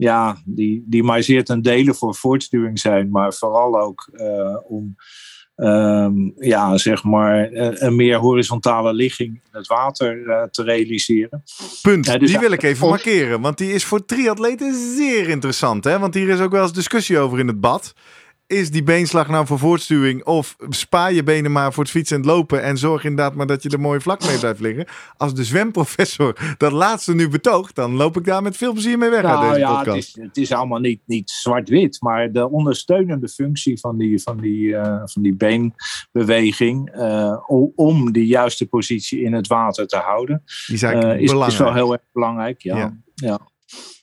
[0.00, 4.96] ja, die, die maar zeer ten dele voor voortstuwing zijn, maar vooral ook uh, om
[5.56, 11.42] um, ja, zeg maar eh, een meer horizontale ligging in het water uh, te realiseren.
[11.82, 15.84] Punt, dus die wil ik even markeren, want die is voor triatleten zeer interessant.
[15.84, 15.98] Hè?
[15.98, 17.94] Want hier is ook wel eens discussie over in het bad
[18.50, 22.22] is die beenslag nou voor voortstuwing of spaar je benen maar voor het fietsen en
[22.22, 24.86] het lopen en zorg inderdaad maar dat je er mooi vlak mee blijft liggen.
[25.16, 29.10] Als de zwemprofessor dat laatste nu betoogt, dan loop ik daar met veel plezier mee
[29.10, 30.06] weg nou, uit deze ja, podcast.
[30.08, 34.40] Het is, het is allemaal niet, niet zwart-wit, maar de ondersteunende functie van die, van
[34.40, 37.36] die, uh, van die beenbeweging uh,
[37.74, 41.74] om die juiste positie in het water te houden, die is, uh, is, is, wel
[41.74, 42.62] heel erg belangrijk.
[42.62, 42.76] ja.
[42.76, 42.96] ja.
[43.14, 43.38] ja.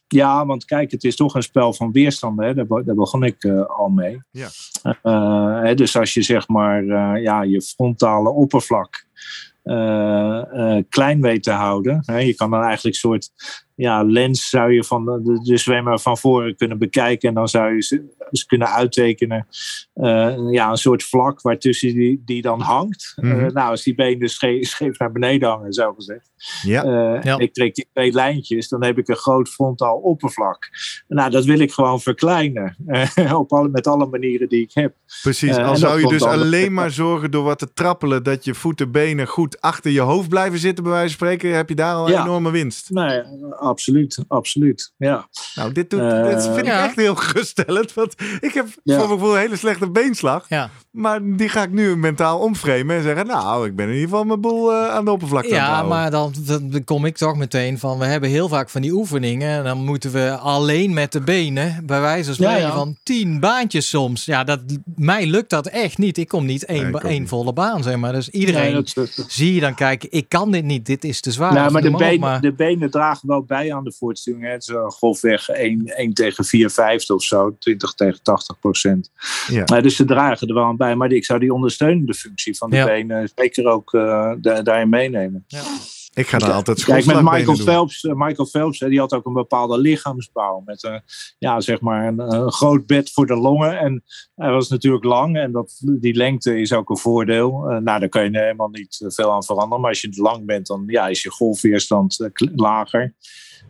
[0.08, 2.46] Ja, want kijk, het is toch een spel van weerstanden.
[2.46, 2.54] Hè?
[2.54, 4.22] Daar, daar begon ik uh, al mee.
[4.32, 4.48] Ja.
[5.04, 9.06] Uh, hè, dus als je zeg maar uh, ja, je frontale oppervlak
[10.90, 12.04] klein weet te houden.
[12.06, 12.18] Hè?
[12.18, 13.32] Je kan dan eigenlijk een soort
[13.78, 17.30] ja, lens zou je van de, de zwemmer van voren kunnen bekijken.
[17.30, 19.48] En dan zou je ze, ze kunnen uittekenen.
[19.96, 23.14] Uh, ja, een soort vlak waartussen die, die dan hangt.
[23.16, 23.40] Mm -hmm.
[23.40, 26.32] uh, nou, als die benen scheef, scheef naar beneden hangen, zo gezegd.
[26.62, 26.86] Ja.
[26.86, 27.38] Uh, ja.
[27.38, 30.70] Ik trek die twee lijntjes, dan heb ik een groot frontaal oppervlak.
[31.08, 32.76] Nou, dat wil ik gewoon verkleinen.
[33.34, 34.96] op alle, met alle manieren die ik heb.
[35.22, 38.24] Precies, al zou je dus alleen maar zorgen door wat te trappelen...
[38.24, 41.56] dat je voeten, benen goed achter je hoofd blijven zitten, bij wijze van spreken...
[41.56, 42.22] heb je daar al een ja.
[42.22, 42.90] enorme winst.
[42.90, 43.24] Nee,
[43.68, 44.94] absoluut, absoluut.
[44.98, 45.28] Ja.
[45.56, 46.84] Nou, dit, doet, uh, dit vind ik ja.
[46.84, 47.94] echt heel geruststellend.
[47.94, 48.98] Want ik heb ja.
[48.98, 50.46] voor mijn gevoel een hele slechte beenslag.
[50.50, 50.70] Ja.
[50.92, 53.28] Maar die ga ik nu mentaal omframen en zeggen...
[53.28, 56.34] nou, ik ben in ieder geval mijn boel uh, aan de oppervlakte Ja, maar dan,
[56.46, 58.00] dan, kom ik toch meteen van...
[58.00, 59.58] we hebben heel vaak van die oefeningen...
[59.58, 61.86] en dan moeten we alleen met de benen...
[61.86, 64.26] bij wijze van spreken van tien baantjes soms.
[64.26, 64.60] Ja, dat,
[64.96, 66.18] mij lukt dat echt niet.
[66.18, 68.14] Ik kom niet één, nee, één volle baan, zeg maar.
[68.14, 70.12] Dus iedereen nee, zie je dan kijken...
[70.12, 71.54] ik kan dit niet, dit is te zwaar.
[71.54, 74.48] Nou, maar de, benen, maar de benen dragen wel bij aan de voortstuwing.
[74.48, 77.56] Het is grofweg 1, 1 tegen 4 vijfde of zo.
[77.60, 79.12] 20 tegen 80 procent.
[79.48, 79.66] Ja.
[79.74, 80.96] Uh, dus ze dragen er wel aan bij.
[80.96, 82.86] Maar ik zou die ondersteunende functie van de ja.
[82.86, 85.44] benen zeker ook uh, da daarin meenemen.
[85.48, 85.64] Ja.
[86.18, 89.78] Ik ga dan altijd Kijk, met Michael Phelps, Michael Phelps, die had ook een bepaalde
[89.78, 90.62] lichaamsbouw.
[90.66, 90.96] Met uh,
[91.40, 93.80] ja, zeg maar een, een, groot bed voor de longen.
[93.80, 94.04] En
[94.36, 95.38] hij was natuurlijk lang.
[95.38, 97.72] En dat, die lengte is ook een voordeel.
[97.72, 99.82] Uh, nou, daar kan je helemaal niet veel aan veranderen.
[99.82, 103.14] Maar als je lang bent, dan ja, is je golfweerstand lager.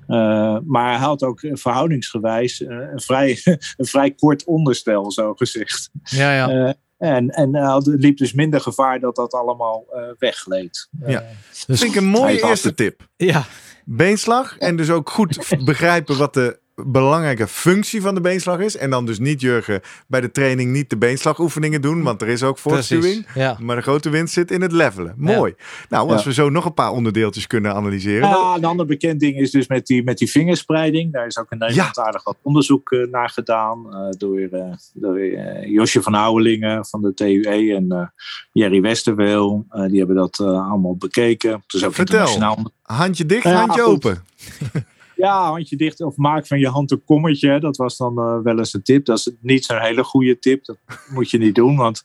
[0.07, 3.41] Uh, maar hij had ook verhoudingsgewijs uh, een, vrij,
[3.77, 5.89] een vrij kort onderstel, zo gezegd.
[6.03, 6.49] Ja, ja.
[6.49, 10.89] Uh, en, en uh, liep dus minder gevaar dat dat allemaal uh, weggleed.
[11.05, 11.23] Ja.
[11.67, 13.07] Dus vind ik een mooie eerste tip.
[13.15, 13.45] Ja.
[13.85, 14.57] Beenslag.
[14.57, 18.77] En dus ook goed begrijpen wat de belangrijke functie van de beenslag is.
[18.77, 22.03] En dan dus niet, Jurgen, bij de training niet de beenslagoefeningen doen.
[22.03, 23.25] Want er is ook voortstuwing.
[23.33, 23.57] Ja.
[23.59, 25.13] Maar de grote winst zit in het levelen.
[25.17, 25.53] Mooi.
[25.57, 25.63] Ja.
[25.89, 26.27] Nou, als ja.
[26.27, 28.29] we zo nog een paar onderdeeltjes kunnen analyseren.
[28.29, 31.13] Ja, een ander bekend ding is dus met die, met die vingerspreiding.
[31.13, 33.87] Daar is ook Nederland aardig wat onderzoek uh, naar gedaan.
[33.89, 35.19] Uh, door uh, door
[35.67, 38.13] Josje van Houwelingen van de TUE en
[38.51, 39.65] Jerry Westerweel.
[39.87, 41.63] die hebben dat allemaal bekeken.
[41.67, 42.71] Dus ook Vertel, internationaal...
[42.81, 44.23] handje dicht, handje open.
[45.17, 47.59] Ja, handje dicht of maak van je hand een kommetje.
[47.59, 49.05] Dat was dan uh, wel eens een tip.
[49.05, 50.65] Dat is niet zo'n hele goede tip.
[50.65, 50.77] Dat
[51.13, 51.75] moet je niet doen.
[51.75, 52.01] Want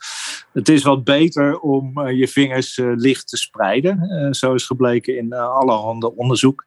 [0.53, 4.35] het is wat beter om uh, je vingers uh, licht te spreiden.
[4.35, 6.65] zo is gebleken in allerhande onderzoek.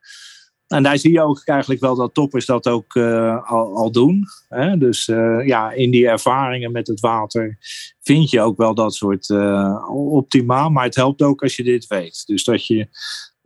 [0.66, 4.24] En daar zie je ook eigenlijk wel dat toppers dat ook al, al, doen.
[4.48, 4.78] Hè?
[4.78, 5.04] Dus
[5.44, 7.58] ja, in die ervaringen met het water
[8.02, 9.30] vind je ook wel dat soort
[9.90, 10.70] optimaal.
[10.70, 12.26] Maar het helpt ook als je dit weet.
[12.26, 12.88] Dus dat je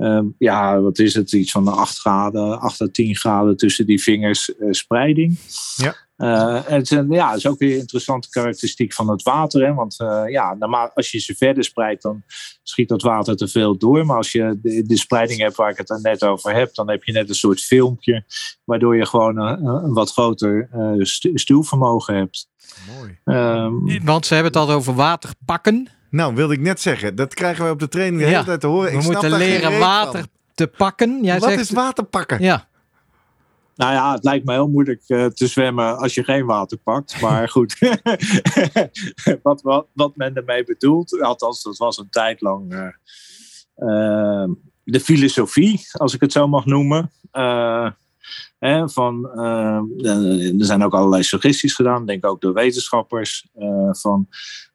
[0.00, 1.32] Um, ja, wat is het?
[1.32, 5.38] Iets van de 8 graden, 8 à 10 graden tussen die vingers uh, spreiding.
[5.76, 5.94] Ja.
[6.16, 9.66] Uh, en het, ja, dat is ook weer een interessante karakteristiek van het water.
[9.66, 9.74] Hè?
[9.74, 12.22] Want uh, ja, normaal, als je ze verder spreidt, dan
[12.62, 14.06] schiet dat water te veel door.
[14.06, 17.04] Maar als je de, de spreiding hebt waar ik het net over heb, dan heb
[17.04, 18.24] je net een soort filmpje.
[18.64, 22.48] Waardoor je gewoon een, een wat groter stu stuwvermogen hebt.
[22.98, 23.18] Mooi.
[23.24, 25.88] Um, Want ze hebben het al over waterpakken.
[26.10, 27.14] Nou, wilde ik net zeggen.
[27.14, 28.44] Dat krijgen we op de training de hele Ja.
[28.44, 28.90] tijd te horen.
[28.92, 30.28] We ik moeten leren water van.
[30.54, 31.24] te pakken.
[31.24, 32.42] Jij Wat zegt, is water pakken?
[32.42, 32.68] Ja,
[33.76, 37.20] Nou ja, het lijkt me heel moeilijk eh, te zwemmen als je geen water pakt.
[37.20, 37.78] Maar goed,
[39.42, 42.86] wat, wat, wat men ermee bedoelt, althans dat was een tijd lang eh,
[43.74, 44.48] eh,
[44.84, 47.10] de filosofie, als ik het zo mag noemen.
[47.30, 47.90] Eh,
[48.58, 49.30] hè, van,
[50.58, 53.48] er zijn ook allerlei suggesties gedaan, denk ook door wetenschappers.
[53.54, 54.28] eh, van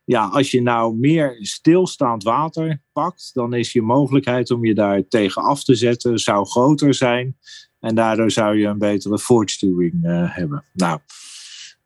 [0.05, 5.07] ja, als je nou meer stilstaand water pakt, dan is je mogelijkheid om je daar
[5.07, 7.37] tegen af te zetten, zou groter zijn.
[7.79, 10.63] En daardoor zou je een betere voortstuwing eh, hebben.
[10.73, 10.99] Nou,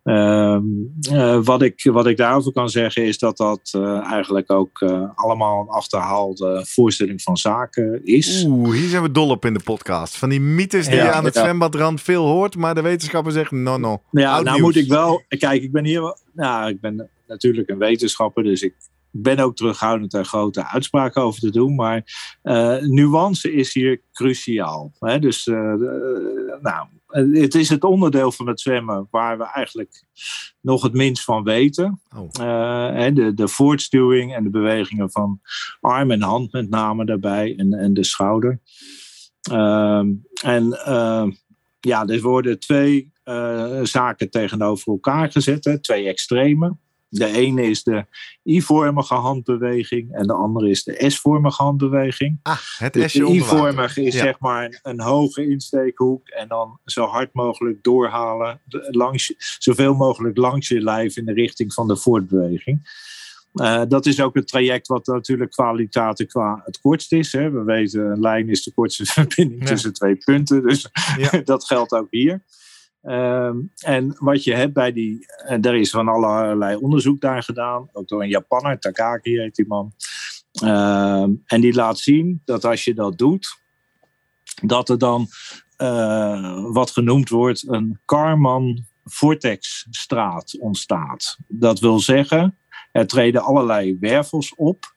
[0.04, 0.64] ehm,
[1.12, 5.62] eh, wat, ik, wat ik daarover kan zeggen is dat dat eh, eigenlijk ook allemaal
[5.62, 8.44] een achterhaalde voorstelling van zaken is.
[8.48, 10.18] Oeh, hier zijn we dol op in de podcast.
[10.18, 11.42] Van die mythes die Ja, je aan het ja.
[11.42, 14.02] zwembadrand veel hoort, maar de wetenschapper zegt no, no.
[14.12, 14.76] Ja, Oud nou nieuws.
[14.76, 15.24] moet ik wel.
[15.28, 16.18] Kijk, ik ben hier.
[16.34, 18.76] Nou, ik ben natuurlijk een wetenschapper, dus ik
[19.12, 21.76] ben ook terughoudend daar grote uitspraken over te doen.
[21.76, 22.04] Maar
[22.42, 24.92] eh, nuance is hier cruciaal.
[25.00, 25.20] Hè?
[25.20, 26.88] Dus, eh, de- nou,
[27.40, 30.04] het is het onderdeel van het zwemmen waar we eigenlijk
[30.62, 32.02] nog het minst van weten.
[32.16, 32.30] Oh.
[32.42, 35.42] Eh, de, de voortstuwing en de bewegingen van
[35.80, 38.60] arm en hand met name daarbij en, en de schouder.
[39.52, 40.08] Ehm,
[40.44, 41.32] en ehm,
[41.80, 46.80] ja, er worden twee eh, zaken tegenover elkaar gezet, hè, twee extremen.
[47.10, 48.06] De ene is de
[48.46, 52.40] I-vormige handbeweging en de andere is de S-vormige handbeweging.
[52.44, 53.26] Ah, het Dus de.
[53.26, 54.24] I-vormige is Ja.
[54.24, 60.38] zeg maar een, een hoge insteekhoek en dan zo hard mogelijk doorhalen, langs, zoveel mogelijk
[60.38, 63.08] langs je lijf in de richting van de voortbeweging.
[63.54, 67.32] Eh, dat is ook het traject wat natuurlijk kwaliteiten qua het kortst is.
[67.32, 67.52] Hè.
[67.52, 69.66] We weten, een lijn is de kortste verbinding Ja.
[69.68, 70.64] tussen twee punten.
[70.68, 71.42] Dus Ja.
[71.44, 72.44] dat geldt ook hier.
[73.02, 77.90] Ehm, en wat je hebt bij die, en er is van allerlei onderzoek daar gedaan,
[77.92, 79.94] ook door een Japanner, Takaki heet die man.
[80.52, 83.58] Ehm, en die laat zien dat als je dat doet,
[84.62, 85.28] dat er dan
[85.80, 91.38] eh, wat genoemd wordt een Karman vortex straat ontstaat.
[91.48, 92.58] Dat wil zeggen,
[92.92, 94.94] er treden allerlei wervels op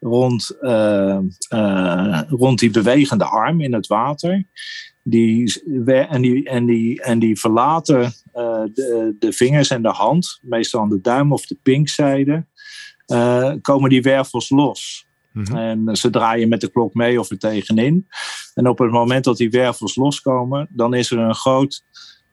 [0.00, 4.44] rond, eh, eh, rond die bewegende arm in het water.
[5.04, 10.38] Die, en, die, en, die, en die verlaten eh, de, de vingers en de hand,
[10.42, 12.46] meestal aan de duim of de pinkzijde,
[13.06, 15.06] eh, komen die wervels los.
[15.32, 15.56] Mhm.
[15.56, 18.06] En ze draaien met de klok mee of er tegenin.
[18.54, 21.84] En op het moment dat die wervels loskomen, dan is er een groot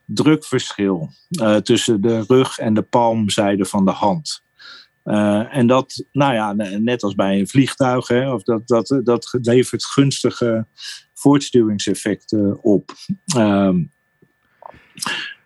[0.06, 4.44] drukverschil eh, tussen de rug en de palmzijde van de hand.
[5.10, 9.38] Eh, en dat, nou ja, net als bij een vliegtuig, hè, of dat, dat, dat
[9.42, 10.66] levert gunstige
[11.14, 12.92] voortstuwingseffecten op.
[13.26, 13.84] Ehm,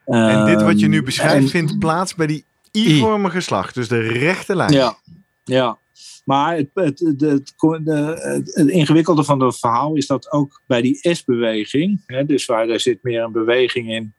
[0.05, 3.71] En dit wat je nu ehm, beschrijft en- vindt plaats bij die I-vormige slag.
[3.71, 4.71] Dus de rechte lijn.
[4.73, 4.97] ja,
[5.43, 5.77] ja.
[6.25, 7.53] Maar het, het, het, het,
[7.85, 12.67] de- het- het ingewikkelde van het verhaal is dat ook bij die S-beweging, dus waar
[12.67, 14.13] daar zit meer een beweging in,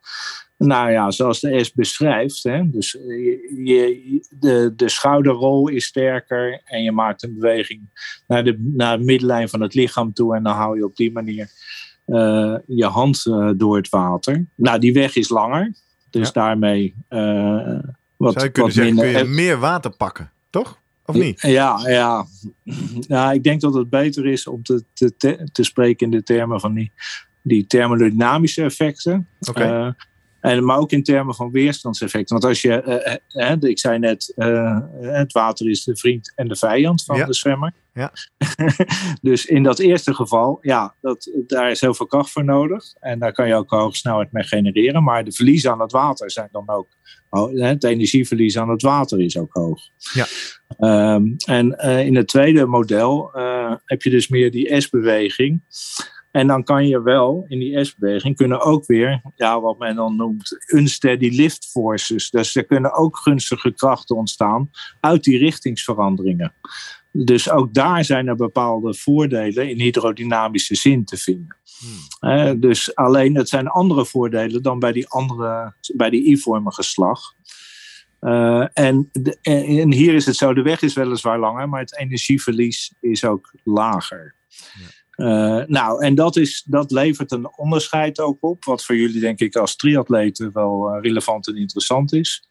[0.57, 2.43] nou ja, zoals de S beschrijft.
[2.43, 7.81] Hè, dus je, je- de, de schouderrol is sterker en je maakt een beweging
[8.27, 11.13] naar de, naar de middenlijn van het lichaam toe en dan hou je op die
[11.13, 11.51] manier
[12.05, 14.47] eh, je hand eh, door het water.
[14.57, 15.75] Nou, die weg is langer,
[16.11, 16.33] dus Ja.
[16.33, 17.79] daarmee uh,
[18.17, 20.83] wat, Zou je kunnen wat zeggen, kun je meer water pakken, toch?
[21.07, 21.41] Of niet?
[21.41, 22.25] Ja, ja.
[23.09, 26.23] ja, ik denk dat het beter is om te, te, te, te spreken in de
[26.23, 26.93] termen van die,
[27.43, 29.29] die thermodynamische effecten.
[29.49, 29.95] Oké.
[30.45, 32.35] En, maar ook in termen van weerstandseffecten.
[32.35, 36.49] Want als je, eh, eh, ik zei net, eh, het water is de vriend en
[36.49, 37.25] de vijand van Ja.
[37.25, 37.73] de zwemmer.
[37.93, 38.13] Ja.
[39.23, 42.85] dus in dat eerste geval, ja, dat, daar is heel veel kracht voor nodig.
[43.01, 45.03] En daar kan je ook hoge snelheid mee genereren.
[45.03, 46.89] Maar de verliezen aan het water zijn dan ook,
[47.55, 49.81] het energieverlies aan het water is ook hoog.
[50.13, 50.27] Ja.
[50.79, 53.31] Ehm, en in het tweede model
[53.85, 55.63] heb je dus meer die S-beweging.
[56.35, 60.17] En dan kan je wel in die S-beweging kunnen ook weer, ja, wat men dan
[60.17, 62.31] noemt, unsteady lift forces.
[62.31, 64.71] Dus er kunnen ook gunstige krachten ontstaan
[65.01, 66.53] uit die richtingsveranderingen.
[67.13, 71.57] Dus ook daar zijn er bepaalde voordelen in hydrodynamische zin te vinden.
[72.21, 77.21] Eh, dus alleen het zijn andere voordelen dan bij die andere, bij die I-vormige slag.
[78.21, 81.99] Uh, en, de, en, hier is het zo, de weg is weliswaar langer, maar het
[81.99, 84.35] energieverlies is ook lager.
[84.49, 85.03] Ja.
[85.17, 89.41] Uh, nou, en dat, is, dat levert een onderscheid ook op, wat voor jullie denk
[89.41, 92.49] ik als triatleten wel uh, relevant en interessant is.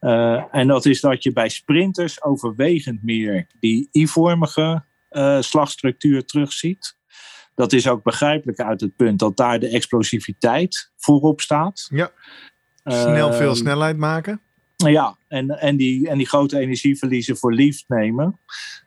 [0.00, 6.96] Uh, en dat is dat je bij sprinters overwegend meer die I-vormige uh, slagstructuur terugziet.
[7.54, 11.86] Dat is ook begrijpelijk uit het punt dat daar de explosiviteit voorop staat.
[11.90, 12.10] Ja.
[12.84, 14.40] Snel veel snelheid maken.
[14.76, 18.38] Ja, en, en, die, en die grote energieverliezen voor lief nemen.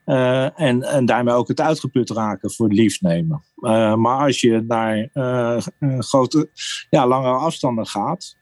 [0.06, 3.43] Uh, en, en daarmee ook het uitgeput raken voor lief nemen.
[3.56, 5.58] Uh, maar als je naar uh,
[6.00, 6.50] grote,
[6.89, 8.36] ja, langere afstanden gaat,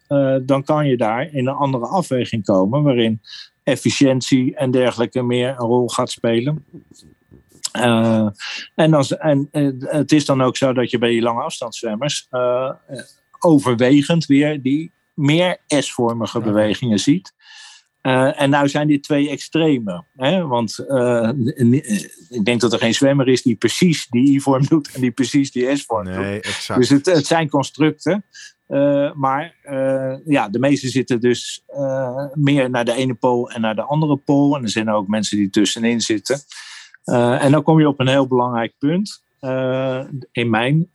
[0.45, 3.21] dan kan je daar in een andere afweging komen, waarin
[3.63, 6.65] efficiëntie en dergelijke meer een rol gaat spelen.
[8.75, 9.47] en, als, en
[9.79, 12.27] het is dan ook zo dat je bij die lange afstandszwemmers
[13.39, 17.33] overwegend weer die meer S-vormige bewegingen ziet.
[18.05, 20.05] Uh, en nou zijn dit twee extremen.
[20.15, 20.47] Hè?
[20.47, 21.29] Want uh,
[22.29, 25.51] ik denk dat er geen zwemmer is die precies die I-vorm doet en die precies
[25.51, 26.45] die S-vorm nee, doet.
[26.45, 26.79] Exact.
[26.79, 28.25] Dus het, het zijn constructen.
[28.67, 29.55] Uh, maar
[30.25, 31.63] ja, de meeste zitten dus
[32.33, 34.55] meer naar de ene pool en naar de andere pool.
[34.57, 36.39] En er zijn ook mensen die tussenin zitten.
[37.39, 39.23] en dan kom je op een heel belangrijk punt.
[40.31, 40.89] in mijn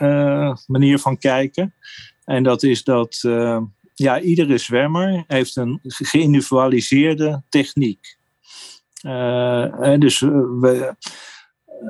[0.66, 1.74] manier van kijken.
[2.24, 3.20] En dat is dat
[4.00, 8.16] ja, iedere zwemmer heeft een geïndividualiseerde techniek.
[9.02, 10.28] Uh, dus eh,
[10.60, 10.94] we,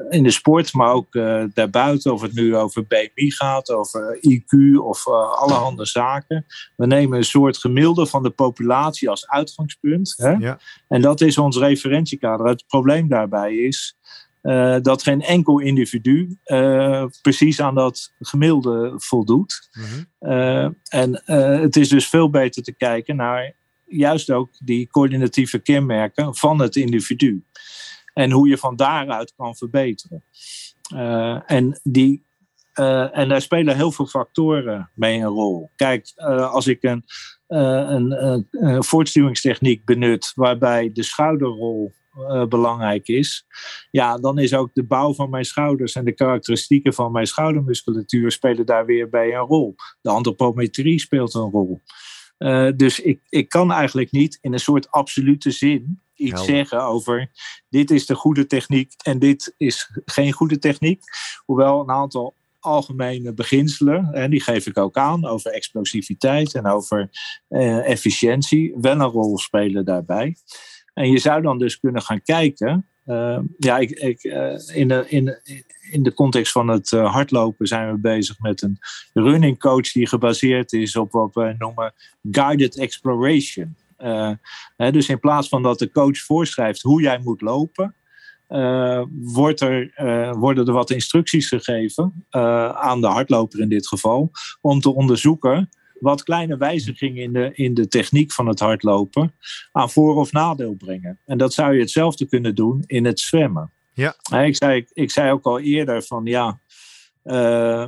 [0.09, 4.77] in de sport, maar ook uh, daarbuiten, of het nu over BMI gaat, over IQ
[4.77, 6.47] of uh, allerhande zaken.
[6.77, 10.15] We nemen een soort gemiddelde van de populatie als uitgangspunt.
[10.17, 10.31] Hè?
[10.31, 10.59] Ja.
[10.89, 12.47] En dat is ons referentiekader.
[12.47, 13.97] Het probleem daarbij is
[14.43, 19.69] uh, dat geen enkel individu uh, precies aan dat gemiddelde voldoet.
[19.73, 20.33] Mm -hmm.
[20.33, 21.23] uh, en
[21.61, 23.53] het is dus veel beter te kijken naar
[23.87, 27.45] juist ook die coördinatieve kenmerken van het individu.
[28.15, 30.25] En hoe je van daaruit kan verbeteren.
[31.47, 32.25] en, die,
[33.13, 35.71] en daar spelen heel veel factoren mee een rol.
[35.77, 36.13] Kijk,
[36.51, 37.05] als ik een,
[37.47, 43.47] een, een, een voortstuwingstechniek benut waarbij de schouderrol uh, belangrijk is,
[43.91, 48.31] ja, dan is ook de bouw van mijn schouders en de karakteristieken van mijn schoudermusculatuur
[48.31, 49.75] spelen daar weer bij een rol.
[50.01, 51.81] De antropometrie speelt een rol.
[52.39, 57.31] Uh, dus ik, ik kan eigenlijk niet in een soort absolute zin iets zeggen over
[57.69, 61.03] dit is de goede techniek en dit is geen goede techniek.
[61.45, 67.11] Hoewel een aantal algemene beginselen, en die geef ik ook aan, over explosiviteit en over
[67.49, 70.37] uh, efficiëntie, wel een rol spelen daarbij.
[71.01, 72.87] En je zou dan dus kunnen gaan kijken.
[73.07, 75.39] Uh, ja, ik, ik, uh, in, de, in,
[75.91, 78.79] in de context van het uh, hardlopen zijn we bezig met een
[79.13, 81.93] running coach die gebaseerd is op wat we noemen
[82.31, 83.77] guided exploration.
[84.77, 87.95] Dus in plaats van dat de coach voorschrijft hoe jij moet lopen,
[89.11, 89.93] wordt er,
[90.39, 92.27] worden er wat instructies gegeven
[92.75, 95.69] aan de hardloper in dit geval, om te onderzoeken
[96.01, 99.35] wat kleine wijzigingen in de, in de techniek van het hardlopen
[99.73, 101.19] aan voor- of nadeel brengen.
[101.27, 103.73] En dat zou je hetzelfde kunnen doen in het zwemmen.
[103.95, 104.15] Ja.
[104.45, 106.61] Ik, zei, ik zei ook al eerder van ja,
[107.25, 107.87] uh,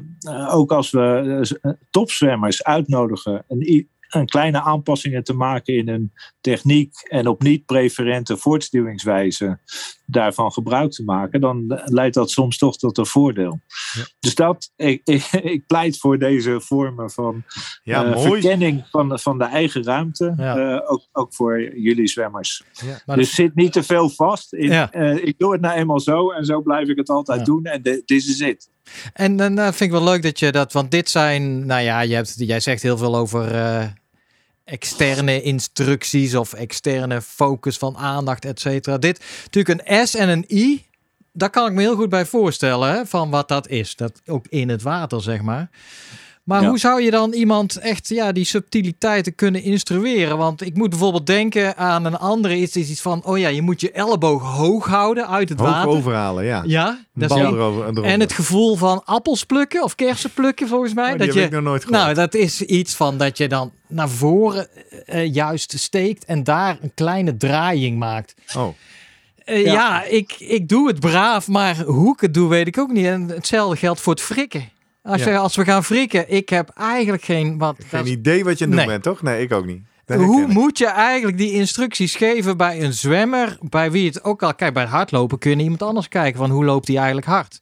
[0.50, 6.94] ook als we uh, topzwemmers uitnodigen een, een kleine aanpassingen te maken in hun techniek
[7.08, 9.58] en op niet-preferente voortstuwingswijze
[10.06, 13.60] daarvan gebruik te maken, dan leidt dat soms toch tot een voordeel.
[13.92, 14.02] Ja.
[14.18, 17.44] Dus dat, ik, ik, ik, pleit voor deze vormen van
[17.82, 20.56] ja, uh, verkenning van, van de eigen ruimte, ja.
[20.56, 22.62] uh, ook, ook voor jullie zwemmers.
[22.74, 23.26] dus dat...
[23.26, 24.52] zit niet te veel vast.
[24.52, 27.64] In, uh, ik doe het nou eenmaal zo en zo blijf ik het altijd doen
[27.64, 28.70] en dit is het.
[29.12, 32.14] En dan vind ik wel leuk dat je dat, want dit zijn, nou ja, je
[32.14, 33.50] hebt, jij zegt heel veel over
[34.64, 38.98] externe instructies of externe focus van aandacht, et cetera.
[38.98, 40.84] Dit natuurlijk een S en een I.
[41.32, 43.96] Daar kan ik me heel goed bij voorstellen hè, van wat dat is.
[43.96, 45.70] Dat ook in het water, zeg maar.
[46.42, 50.38] Maar hoe zou je dan iemand echt ja, die subtiliteiten kunnen instrueren?
[50.38, 53.80] Want ik moet bijvoorbeeld denken aan een andere iets, iets van: oh ja, je moet
[53.80, 55.90] je elleboog hoog houden uit het hoog water.
[55.90, 56.62] overhalen, ja.
[56.66, 61.12] Ja, dat is erover, en het gevoel van appels plukken of kersen plukken, volgens mij.
[61.12, 64.68] Oh, dat je, nog nooit Nou, dat is iets van dat je dan naar voren
[65.06, 68.34] uh, juist steekt en daar een kleine draaiing maakt.
[68.56, 68.68] Oh.
[69.46, 69.72] Uh, ja.
[69.72, 73.06] ja, ik, ik doe het braaf, maar hoe ik het doe, weet ik ook niet.
[73.06, 74.70] En hetzelfde geldt voor het frikken.
[75.02, 77.58] Als, je, als we gaan frikken, ik heb eigenlijk geen...
[77.58, 79.22] Wat, geen idee wat je aan het doen bent, toch?
[79.22, 79.82] Nee, ik ook niet.
[80.06, 84.54] Hoe moet je eigenlijk die instructies geven bij een zwemmer, bij wie het ook al...
[84.54, 87.60] Kijk, bij het hardlopen kun je iemand anders kijken van hoe loopt hij eigenlijk hard.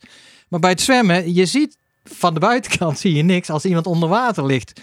[0.48, 4.08] Maar bij het zwemmen, je ziet van de buitenkant zie je niks als iemand onder
[4.08, 4.80] water ligt.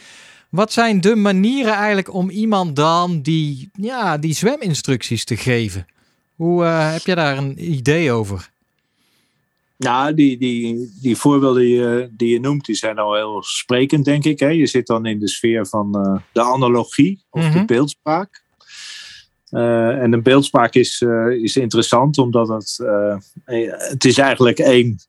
[0.50, 5.86] Wat zijn de manieren eigenlijk om iemand dan die, ja, die zweminstructies te geven?
[6.36, 8.50] Hoe uh, heb je daar een idee over?
[9.78, 14.06] Ja, die, die, die voorbeelden die je, die je noemt, die zijn al heel sprekend,
[14.06, 14.40] denk ik.
[14.40, 14.48] Hè?
[14.48, 17.60] Je zit dan in de sfeer van uh, de analogie of mm -hmm.
[17.60, 18.46] de beeldspraak.
[19.52, 22.78] Uh, en een beeldspraak is, uh, is interessant, omdat het,
[23.90, 25.00] het is eigenlijk één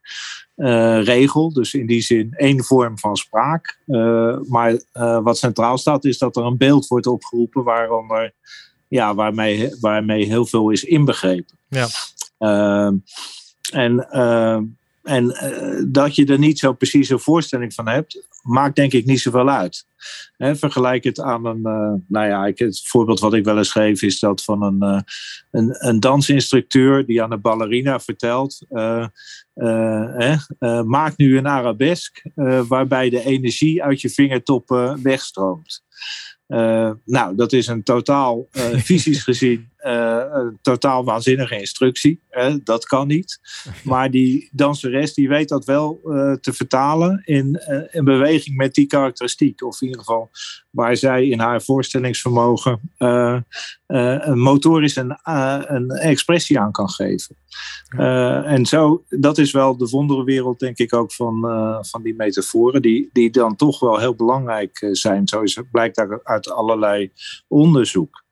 [1.04, 1.52] regel.
[1.52, 3.78] Dus in die zin één vorm van spraak.
[4.48, 4.82] maar
[5.22, 8.32] wat centraal staat, is dat er een beeld wordt opgeroepen waaronder
[8.88, 11.58] ja, waarmee, waarmee heel veel is inbegrepen.
[11.68, 11.88] Ja.
[13.70, 14.62] En ehm,
[15.08, 19.04] en eh, dat je er niet zo precies een voorstelling van hebt, maakt denk ik
[19.04, 19.86] niet zoveel uit.
[20.36, 23.70] He, vergelijk het aan een, uh, nou ja, ik, het voorbeeld wat ik wel eens
[23.70, 25.00] geef is dat van een, uh,
[25.50, 28.66] een, een, dansinstructeur die aan een ballerina vertelt,
[30.84, 32.22] maak nu een arabesk
[32.68, 35.84] waarbij de energie uit je vingertoppen wegstroomt.
[37.04, 38.48] Nou, dat is een totaal,
[38.84, 42.22] fysisch gezien, een totaal waanzinnige instructie.
[42.64, 43.38] dat kan niet.
[43.84, 46.00] Maar die danseres die weet dat wel
[46.40, 47.60] te vertalen in
[47.90, 49.62] een beweging met die karakteristiek.
[49.62, 50.30] Of in ieder geval
[50.70, 52.92] waar zij in haar voorstellingsvermogen
[53.86, 55.18] een motorisch een,
[55.74, 57.36] een expressie aan kan geven.
[58.44, 61.40] en zo, dat is wel de wonderenwereld, denk ik, ook van,
[61.80, 65.28] van die metaforen, die, die dan toch wel heel belangrijk zijn.
[65.28, 67.12] Zo is, blijkt uit allerlei
[67.48, 68.26] onderzoek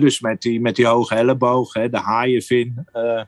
[0.00, 3.20] dus met die, met die hoge elleboog, hè, de haaienvin uh,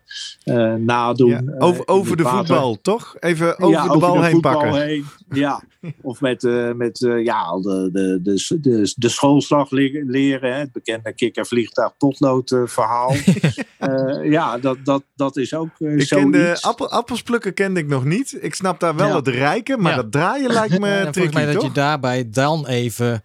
[0.44, 1.30] uh, nadoen.
[1.30, 3.16] Ja, over uh, over de, voetbal, toch?
[3.20, 4.82] Even over ja, de bal heen pakken.
[4.82, 5.04] Heen.
[5.30, 5.62] Ja,
[6.02, 6.42] of met,
[6.76, 12.56] met ja, de, de, de, de, de schoolslag leren, hè, het bekende kikker, vliegtuig, potlood
[12.64, 13.14] verhaal.
[14.36, 18.38] ja, dat, dat, dat is ook ik kende, appel, appels plukken kende ik nog niet.
[18.40, 19.16] Ik snap daar wel ja.
[19.16, 21.54] het rijken, maar dat draaien lijkt me tricky, Volgens mij toch?
[21.54, 23.22] dat je daarbij dan even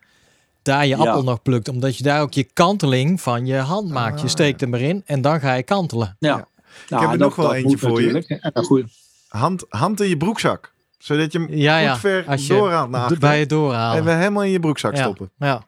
[0.64, 1.68] daar je appel nog plukt.
[1.68, 4.22] Omdat je daar ook je kanteling van je hand maakt.
[4.22, 6.16] Je steekt hem erin en dan ga je kantelen.
[6.20, 6.48] Ja.
[6.90, 8.52] Ik heb er nog wel eentje voor je.
[8.54, 8.84] Goed.
[9.28, 10.74] Hand, hand in je broekzak.
[10.98, 11.92] Zodat je hem ja, ja.
[11.92, 13.20] goed ver Als je doorhaalt naar achter.
[13.20, 13.98] Bij je doorhalen.
[13.98, 15.02] En we helemaal in je broekzak ja.
[15.02, 15.32] stoppen.
[15.38, 15.66] Ja.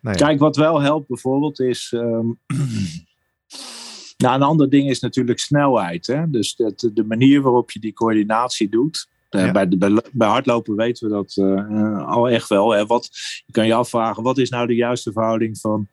[0.00, 0.14] Nee.
[0.14, 1.92] Kijk, wat wel helpt bijvoorbeeld is...
[1.94, 2.38] Um,
[4.22, 6.06] nou, een ander ding is natuurlijk snelheid.
[6.06, 6.30] Hè?
[6.30, 9.08] Dus dat, de manier waarop je die coördinatie doet...
[9.30, 9.52] Ja.
[9.52, 12.70] Bij, bij, bij, hardlopen weten we dat uh, al echt wel.
[12.70, 12.86] Hè.
[12.86, 13.08] Wat,
[13.46, 15.88] je kan je afvragen, wat is nou de juiste verhouding van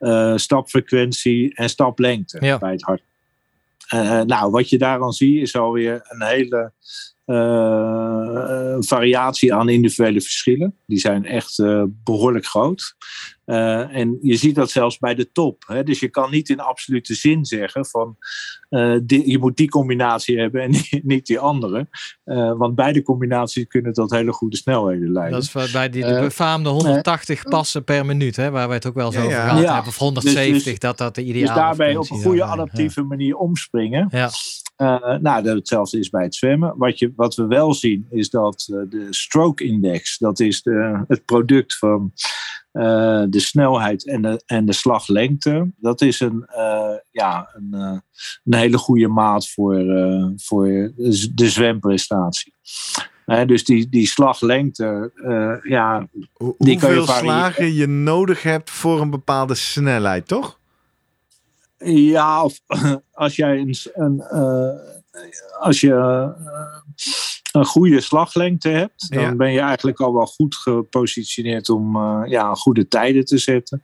[0.00, 2.58] uh, stapfrequentie en staplengte ja.
[2.58, 3.02] bij het hart?
[3.94, 6.72] Uh, nou, wat je daaraan ziet is alweer een hele
[8.78, 10.74] variatie aan individuele verschillen.
[10.86, 11.62] Die zijn echt
[12.04, 12.94] behoorlijk groot.
[13.46, 15.64] Uh, en je ziet dat zelfs bij de top.
[15.66, 15.82] Hè?
[15.82, 18.16] Dus je kan niet in absolute zin zeggen van
[18.70, 21.88] uh, die, je moet die combinatie hebben en die, niet die andere.
[22.24, 25.40] Uh, want beide combinaties kunnen tot hele goede snelheden leiden.
[25.40, 28.94] Dat is bij die de befaamde 180 passen per minuut, hè, waar we het ook
[28.94, 29.74] wel zo over gehad ja.
[29.74, 29.90] hebben.
[29.90, 33.36] Of 170, dus, dus, dat dat de ideale Dus daarbij op een goede adaptieve manier
[33.36, 34.08] omspringen.
[34.10, 34.30] Ja.
[34.76, 36.74] Uh, nou, hetzelfde is bij het zwemmen.
[36.76, 41.04] Wat, je, wat we wel zien is dat uh, de stroke index, dat is de,
[41.08, 42.12] het product van
[42.72, 46.46] uh, de snelheid en de, en de slaglengte, dat is een,
[47.10, 48.02] ja, een,
[48.44, 49.84] een hele goede maat voor,
[50.36, 50.66] voor
[51.34, 52.54] de zwemprestatie.
[53.46, 55.12] dus die, die slaglengte,
[55.62, 56.08] ja.
[56.32, 60.58] Hoe, die kan hoeveel je slagen je nodig hebt voor een bepaalde snelheid, toch?
[61.84, 62.60] Ja, of
[63.12, 66.28] als jij een, een uh, als je uh,
[67.52, 69.34] een goede slaglengte hebt, dan Ja.
[69.34, 73.82] ben je eigenlijk al wel goed gepositioneerd om uh, ja, goede tijden te zetten.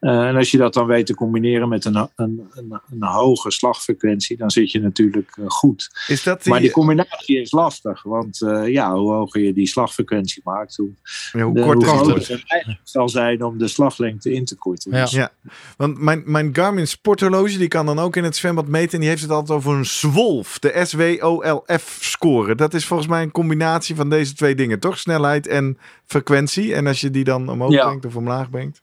[0.00, 3.50] Uh, en als je dat dan weet te combineren met een, een, een, een hoge
[3.50, 5.90] slagfrequentie, dan zit je natuurlijk uh, goed.
[6.06, 9.66] Is dat die, Maar die combinatie is lastig, want uh, ja, hoe hoger je die
[9.66, 10.90] slagfrequentie maakt, hoe,
[11.32, 14.92] ja, hoe de, korter hoe het groter zal zijn om de slaglengte in te korten.
[14.92, 15.02] Ja.
[15.02, 15.30] Dus, Ja,
[15.76, 18.92] want mijn, mijn Garmin sporthorloge die kan dan ook in het zwembad meten.
[18.92, 22.54] En die heeft het altijd over een SWOLF, de S-W-O-L-F score.
[22.54, 24.98] Dat is volgens mij een combinatie van deze twee dingen, toch?
[24.98, 26.74] Snelheid en frequentie.
[26.74, 27.86] En als je die dan omhoog Ja.
[27.86, 28.82] brengt of omlaag brengt.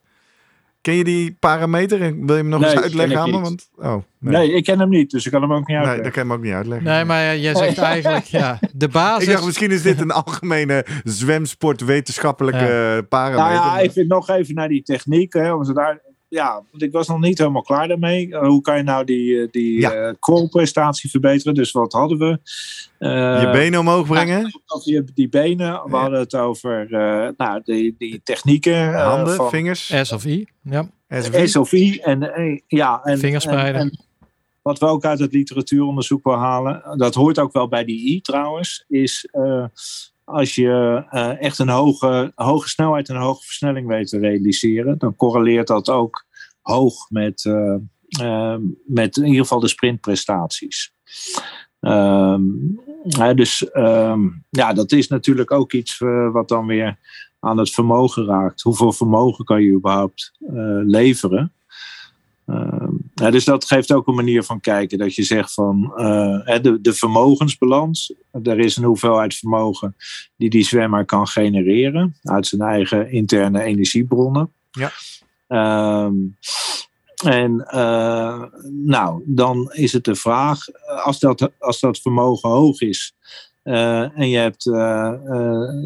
[0.86, 2.00] Ken je die parameter?
[2.00, 3.40] Wil je hem nog Nee, eens uitleggen aan me?
[3.40, 4.34] Want, oh, nee.
[4.38, 4.54] nee.
[4.54, 6.04] ik ken hem niet, dus ik kan hem ook niet Nee, uitleggen.
[6.04, 6.88] dat kan je hem ook niet uitleggen.
[6.88, 9.28] Nee, maar jij zegt eigenlijk, ja, de basis...
[9.28, 13.02] Ik dacht, misschien is dit een algemene zwemsportwetenschappelijke Ja.
[13.02, 13.56] parameter.
[13.56, 15.34] Nou ja, even, nog even naar die techniek.
[15.34, 16.02] Hè, want daar,
[16.36, 18.28] ja, want ik was nog niet helemaal klaar daarmee.
[18.28, 19.92] Uh, hoe kan je nou die, eh, die Ja.
[19.92, 21.54] eh, crawl-prestatie verbeteren?
[21.54, 22.40] Dus wat hadden we?
[22.98, 24.42] Eh, je benen omhoog brengen.
[24.66, 25.74] ja, die, die benen.
[25.84, 25.98] We Ja.
[26.02, 28.94] hadden het over eh, nou, die, die technieken.
[28.94, 29.94] eh, Handen, van vingers.
[30.02, 30.90] S of I, ja.
[31.10, 31.46] SW.
[31.46, 31.98] SOV.
[32.02, 33.82] En, eh, ja, en, Vingerspreiden.
[33.82, 34.00] en- en
[34.62, 38.22] wat we ook uit het literatuuronderzoek wil halen, dat hoort ook wel bij die I
[38.22, 39.66] trouwens, is eh,
[40.26, 44.98] als je eh, echt een hoge, hoge snelheid en een hoge versnelling weet te realiseren,
[44.98, 46.26] dan correleert dat ook
[46.62, 47.76] hoog met, eh,
[48.20, 50.94] eh, met in ieder geval de sprintprestaties.
[51.80, 52.44] Ehm,
[53.36, 55.98] dus ehm, ja, dat is natuurlijk ook iets
[56.32, 56.98] wat dan weer
[57.40, 58.62] aan het vermogen raakt.
[58.62, 60.32] Hoeveel vermogen kan je überhaupt
[60.86, 61.54] leveren?
[63.16, 64.98] Ja, dus dat geeft ook een manier van kijken.
[64.98, 68.14] Dat je zegt van eh, de, de vermogensbalans.
[68.44, 69.96] Er is een hoeveelheid vermogen
[70.38, 72.16] die die zwemmer kan genereren.
[72.22, 74.52] Uit zijn eigen interne energiebronnen.
[74.72, 74.92] Ja.
[75.48, 76.14] Ehm,
[77.24, 78.44] En uh,
[78.86, 80.60] nou, dan is het de vraag,
[81.04, 83.16] als dat, als dat vermogen hoog is
[83.64, 85.12] uh, en je hebt uh,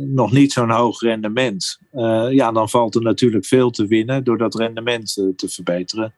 [0.07, 1.79] nog niet zo'n hoog rendement,
[2.29, 6.13] ja, dan valt er natuurlijk veel te winnen door dat rendement te verbeteren.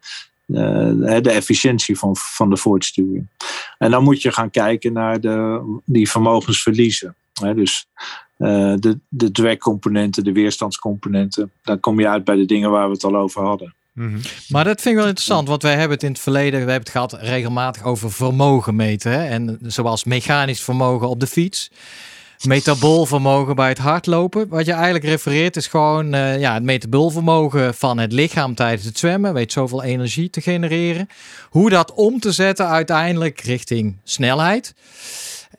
[1.21, 3.27] De efficiëntie van, van de voortstuwing.
[3.77, 7.15] En dan moet je gaan kijken naar de, die vermogensverliezen.
[7.55, 7.87] dus
[8.37, 11.51] de, de drag-componenten, de weerstandscomponenten.
[11.63, 13.73] Dan kom je uit bij de dingen waar we het al over hadden.
[13.93, 14.17] Mhm.
[14.47, 16.75] Maar dat vind ik wel interessant, want wij hebben het in het verleden, we hebben
[16.75, 19.11] het gehad regelmatig over vermogen meten.
[19.11, 19.25] Hè?
[19.25, 21.71] En zoals mechanisch vermogen op de fiets,
[22.45, 24.47] metaboolvermogen bij het hardlopen.
[24.47, 28.97] Wat je eigenlijk refereert is gewoon uh, ja, het metaboolvermogen van het lichaam tijdens het
[28.97, 29.33] zwemmen.
[29.33, 31.07] Weet zoveel energie te genereren.
[31.49, 34.73] Hoe dat om te zetten uiteindelijk richting snelheid.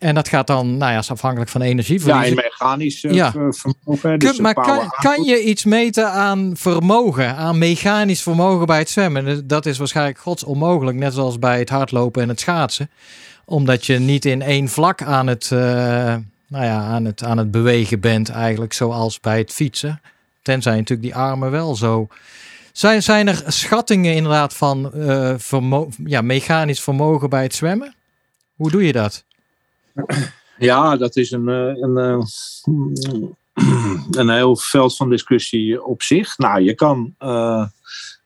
[0.02, 2.06] En dat gaat dan, nou ja, is afhankelijk van energie.
[2.06, 3.30] Ja, in mechanisch uh, ja.
[3.30, 4.18] vermogen.
[4.18, 9.46] Dus maar kan, kan, je iets meten aan vermogen, aan mechanisch vermogen bij het zwemmen?
[9.46, 12.90] Dat is waarschijnlijk gods onmogelijk, net zoals bij het hardlopen en het schaatsen.
[13.44, 16.14] Omdat je niet in één vlak aan het, uh,
[16.52, 20.00] nou ja, aan het, aan het bewegen bent, eigenlijk zoals bij het fietsen.
[20.42, 22.06] Tenzij natuurlijk die armen wel zo.
[22.72, 25.34] Zijn, zijn er schattingen inderdaad van uh,
[26.04, 27.94] ja, mechanisch vermogen bij het zwemmen?
[28.54, 29.24] Hoe doe je dat?
[30.58, 32.22] Ja, dat is een, eh, een, eh,
[34.20, 36.38] een heel veld van discussie op zich.
[36.38, 37.14] Nou, je kan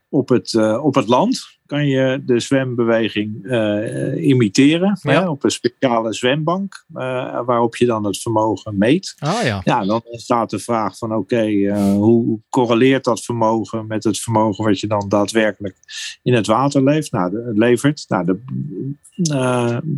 [0.09, 4.99] op, het, op het land kan je de zwembeweging uh, imiteren.
[5.03, 5.11] Ja.
[5.11, 9.15] Hè, op een speciale zwembank, uh, waarop je dan het vermogen meet.
[9.25, 9.61] Oh, ja.
[9.65, 14.19] ja, dan staat de vraag van oké, okay, uh, hoe correleert dat vermogen met het
[14.19, 15.77] vermogen wat je dan daadwerkelijk
[16.23, 18.05] in het water leeft, nou, de, levert?
[18.09, 18.37] Nou, dat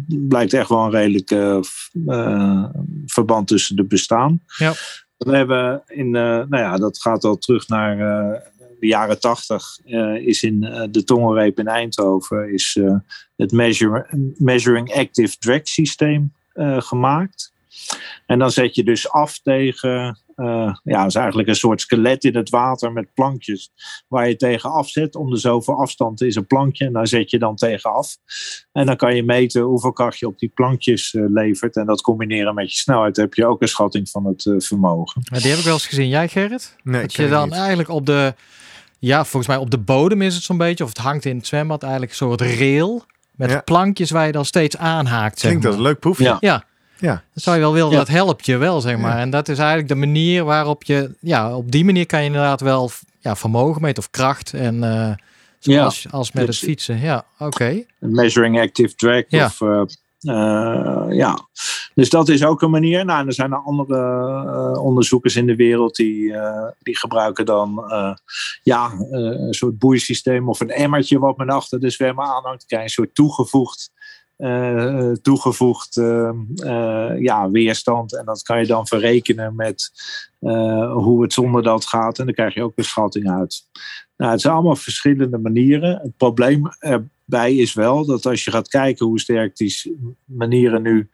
[0.06, 1.28] blijkt echt wel een redelijk
[3.06, 4.40] verband tussen de bestaan.
[4.58, 4.72] Ja.
[5.16, 7.96] We hebben in, nou ja, dat gaat al terug naar
[8.80, 12.94] de jaren tachtig uh, is in uh, de Tongenreep in Eindhoven is, uh,
[13.36, 13.52] het
[14.38, 16.32] Measuring Active Drag systeem
[16.78, 17.52] gemaakt.
[18.26, 20.18] En dan zet je dus af tegen,
[20.82, 23.70] ja, is eigenlijk een soort skelet in het water met plankjes
[24.08, 25.14] waar je tegen afzet.
[25.14, 28.16] Om de zoveel afstand is een plankje en daar zet je dan tegen af.
[28.72, 31.76] En dan kan je meten hoeveel kracht je op die plankjes levert.
[31.76, 35.22] En dat combineren met je snelheid heb je ook een schatting van het vermogen.
[35.30, 36.08] Maar die heb ik wel eens gezien.
[36.08, 36.76] Jij Gerrit?
[36.82, 38.34] Nee, dat je dan eigenlijk op de
[38.98, 40.84] ja, volgens mij op de bodem is het zo'n beetje.
[40.84, 43.04] Of het hangt in het zwembad eigenlijk een soort rail.
[43.32, 45.40] Met plankjes waar je dan steeds aanhaakt.
[45.40, 46.24] Klinkt dat een leuk proefje.
[46.24, 46.36] Ja.
[46.40, 46.64] ja.
[47.00, 47.22] Ja.
[47.34, 49.18] Dat zou je wel willen, dat helpt je wel, zeg maar.
[49.18, 52.60] En dat is eigenlijk de manier waarop je, ja, op die manier kan je inderdaad
[52.60, 52.90] wel
[53.20, 54.52] ja, vermogen meten of kracht.
[54.52, 55.10] En uh,
[55.58, 57.00] zoals als met het fietsen.
[57.00, 57.84] Ja, oké.
[57.98, 59.82] Measuring active drag of uh,
[60.20, 61.48] uh, ja,
[61.94, 63.04] dus dat is ook een manier.
[63.04, 63.96] Nou, en er zijn er andere
[64.74, 67.84] uh, onderzoekers in de wereld die, uh, die gebruiken dan
[68.62, 72.42] ja, een soort boeisysteem of een emmertje wat men achter de zwemmer aanhangt.
[72.42, 73.90] Dan krijg je een soort toegevoegd,
[75.22, 75.94] toegevoegd
[77.18, 78.16] ja, weerstand.
[78.16, 79.90] En dat kan je dan verrekenen met
[80.92, 82.18] hoe het zonder dat gaat.
[82.18, 83.66] En dan krijg je ook een schatting uit.
[84.16, 85.98] Nou, het zijn allemaal verschillende manieren.
[86.02, 91.08] Het probleem erbij is wel dat als je gaat kijken hoe sterk die manieren nu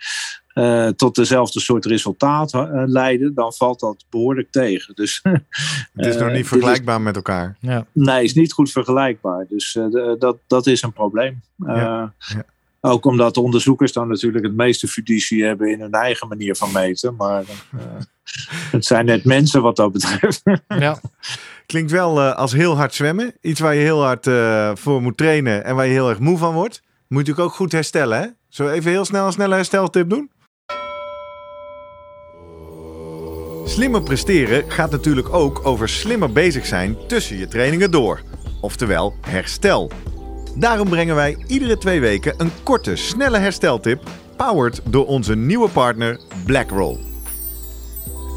[0.54, 4.94] uh, tot dezelfde soort resultaat uh, leiden, dan valt dat behoorlijk tegen.
[4.94, 5.20] Dus,
[5.94, 7.56] het is nog niet vergelijkbaar met elkaar.
[7.60, 7.86] Ja.
[7.92, 9.46] Nee, is niet goed vergelijkbaar.
[9.48, 9.78] Dus
[10.18, 11.40] dat, dat is een probleem.
[11.56, 12.14] Ja.
[12.18, 12.44] Ja.
[12.86, 16.72] Ook omdat de onderzoekers dan natuurlijk het meeste fiducie hebben in hun eigen manier van
[16.72, 17.14] meten.
[17.16, 17.44] Maar
[18.70, 20.42] het zijn net mensen wat dat betreft.
[20.68, 21.00] Ja.
[21.66, 23.34] Klinkt wel als heel hard zwemmen.
[23.40, 24.28] Iets waar je heel hard
[24.78, 26.82] voor moet trainen en waar je heel erg moe van wordt.
[26.82, 28.18] Moet je natuurlijk ook goed herstellen.
[28.18, 28.26] Hè?
[28.48, 30.30] Zullen we even heel snel een snelle hersteltip doen?
[33.64, 38.20] Slimmer presteren gaat natuurlijk ook over slimmer bezig zijn tussen je trainingen door.
[38.60, 39.90] Oftewel herstel.
[40.56, 44.02] Daarom brengen wij iedere twee weken een korte, snelle hersteltip,
[44.36, 46.98] powered door onze nieuwe partner BlackRoll.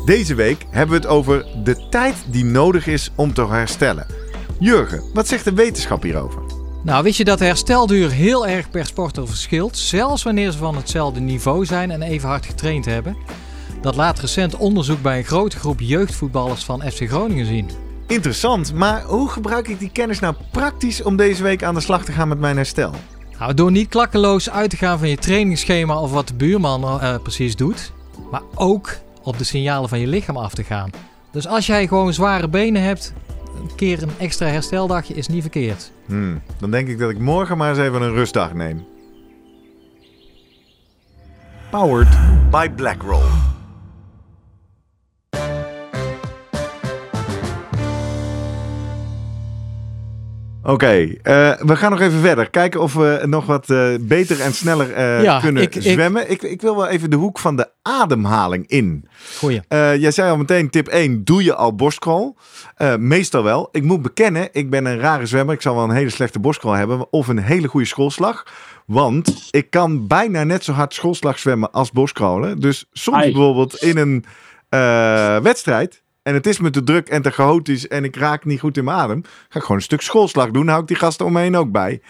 [0.06, 4.06] Deze week hebben we het over de tijd die nodig is om te herstellen.
[4.60, 6.42] Jurgen, wat zegt de wetenschap hierover?
[6.84, 10.76] Nou, wist je dat de herstelduur heel erg per sporter verschilt, zelfs wanneer ze van
[10.76, 13.18] hetzelfde niveau zijn en even hard getraind hebben?
[13.82, 17.70] Dat laat recent onderzoek bij een grote groep jeugdvoetballers van FC Groningen zien.
[18.08, 22.06] Interessant, maar hoe gebruik ik die kennis nou praktisch om deze week aan de slag
[22.06, 22.92] te gaan met mijn herstel?
[23.40, 27.16] Nou, door niet klakkeloos uit te gaan van je trainingsschema of wat de buurman uh,
[27.24, 27.92] precies doet,
[28.32, 30.90] maar ook op de signalen van je lichaam af te gaan.
[31.32, 33.14] Dus als jij gewoon zware benen hebt,
[33.62, 35.92] een keer een extra hersteldagje is niet verkeerd.
[36.06, 38.86] Hmm, dan denk ik dat ik morgen maar eens even een rustdag neem.
[41.70, 42.18] Powered
[42.52, 43.57] by BlackRoll.
[50.74, 50.88] Oké,
[51.22, 52.50] eh, we gaan nog even verder.
[52.50, 56.32] Kijken of we nog wat eh, beter en sneller eh, Ja, kunnen ik- zwemmen.
[56.32, 59.08] Ik, ik wil wel even de hoek van de ademhaling in.
[59.38, 59.62] Goeie.
[60.00, 62.34] Jij zei al meteen, tip 1, doe je al borstcrawl?
[62.76, 63.70] Eh, meestal wel.
[63.72, 65.56] Ik moet bekennen, ik ben een rare zwemmer.
[65.56, 68.46] Ik zal wel een hele slechte borstcrawl hebben of een hele goede schoolslag.
[68.86, 72.60] Want ik kan bijna net zo hard schoolslag zwemmen als borstcrawlen.
[72.60, 73.32] Dus soms Ai.
[73.32, 74.26] bijvoorbeeld in een
[74.70, 76.06] eh, wedstrijd...
[76.28, 78.84] en het is me te druk en te chaotisch en ik raak niet goed in
[78.84, 79.22] mijn adem...
[79.24, 80.68] ga ik gewoon een stuk schoolslag doen.
[80.68, 82.02] hou ik die gasten om me heen ook bij.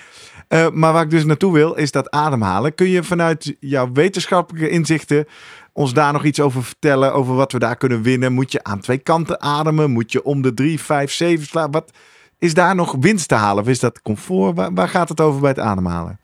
[0.47, 2.76] Eh, maar waar ik dus naartoe wil, is dat ademhalen.
[2.76, 5.26] Kun je vanuit jouw wetenschappelijke inzichten
[5.74, 7.13] ons daar nog iets over vertellen?
[7.13, 8.34] Over wat we daar kunnen winnen?
[8.34, 9.91] Moet je aan twee kanten ademen?
[9.91, 11.72] Moet je om de drie, vijf, zeven slaan?
[11.72, 11.91] Wat
[12.38, 13.63] is daar nog winst te halen?
[13.63, 14.70] Of is dat comfort?
[14.74, 16.20] Waar, gaat het over bij het ademhalen?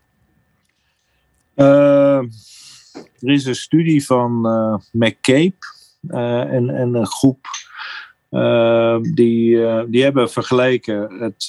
[1.54, 2.18] Eh,
[3.20, 5.72] er is een studie van eh McCabe
[6.48, 7.46] en een groep
[8.34, 11.48] eh, die, eh, die hebben vergeleken het,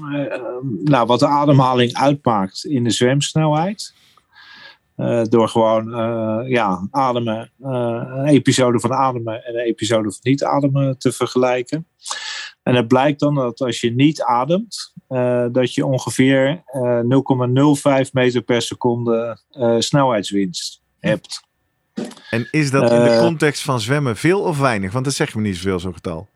[0.00, 0.42] eh, eh,
[0.84, 3.94] nou, wat de ademhaling uitmaakt in de zwemsnelheid.
[4.96, 5.90] Eh, door gewoon
[6.48, 11.86] ja, ademen, een episode van ademen en een episode van niet ademen te vergelijken.
[12.62, 14.94] En het blijkt dan dat als je niet ademt,
[15.52, 17.00] dat je ongeveer eh,
[18.04, 19.38] 0,05 meter per seconde
[19.78, 21.50] snelheidswinst hebt.
[22.30, 23.18] En is dat in de Eh.
[23.20, 24.92] context van zwemmen veel of weinig?
[24.92, 26.28] Want dat zegt me niet zoveel, zo'n getal.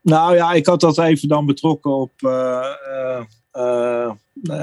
[0.00, 2.12] Nou ja, ik had dat even dan betrokken op.
[2.22, 3.20] eh, eh,
[3.52, 4.10] eh,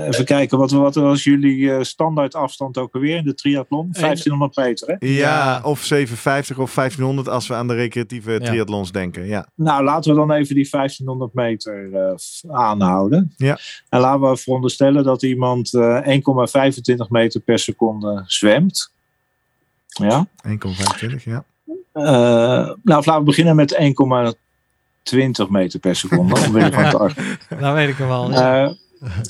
[0.08, 3.88] even kijken, wat, wat was jullie eh, standaard afstand ook alweer in de triathlon?
[3.92, 5.08] 1500 meter, hè?
[5.08, 5.62] Ja, Ja.
[5.64, 9.26] of 750 of 1500 als we aan de recreatieve triathlons denken.
[9.26, 9.48] Ja.
[9.56, 12.14] Nou, laten we dan even die 1500 meter eh,
[12.56, 13.34] aanhouden.
[13.38, 13.58] Ja.
[13.90, 18.92] En laten we veronderstellen dat iemand eh 1,25 meter per seconde zwemt.
[19.94, 20.28] Ja.
[20.48, 21.44] 1,25, ja.
[21.94, 26.40] Eh, nou, laten we beginnen met 1,20 meter per seconde.
[27.60, 28.32] Nou weet ik hem wel.
[28.32, 28.64] Ja.
[28.66, 28.72] Eh,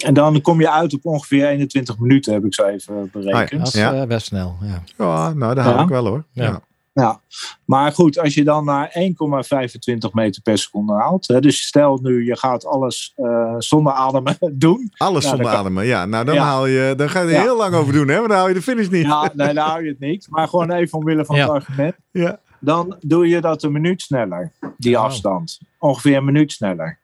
[0.05, 3.59] en dan kom je uit op ongeveer 21 minuten, heb ik zo even berekend.
[3.63, 3.93] Dat is ja.
[3.93, 4.57] eh, best snel.
[4.61, 4.83] Ja.
[4.97, 5.81] Ja, nou, dat haal Ja.
[5.83, 6.23] ik wel hoor.
[6.31, 6.61] Ja.
[6.93, 7.19] Ja.
[7.65, 11.27] Maar goed, als je dan naar 1,25 meter per seconde haalt.
[11.27, 14.91] Hè, dus stel nu, je gaat alles eh, zonder ademen doen.
[14.97, 15.85] Alles zonder ademen.
[15.85, 16.43] Ja, nou dan Ja.
[16.43, 17.41] haal je, dan ga je er Ja.
[17.41, 18.19] heel lang over doen, hè?
[18.19, 19.05] Maar dan haal je de finish niet.
[19.05, 20.27] Ja, nee, daar hou je het niet.
[20.29, 21.41] Maar gewoon even omwille van Ja.
[21.41, 21.95] het argument.
[22.11, 22.39] Ja.
[22.59, 25.03] Dan doe je dat een minuut sneller, die Oh.
[25.03, 25.59] afstand.
[25.79, 26.99] Ongeveer een minuut sneller.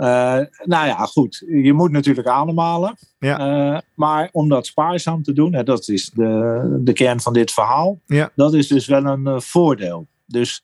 [0.00, 1.44] Eh, nou ja, goed.
[1.46, 2.96] Je moet natuurlijk ademhalen.
[3.18, 3.38] Ja.
[3.74, 7.52] Eh, maar om dat spaarzaam te doen, hè, dat is de, de kern van dit
[7.52, 8.00] verhaal.
[8.06, 8.30] Ja.
[8.34, 10.08] Dat is dus wel een eh, voordeel.
[10.26, 10.62] Dus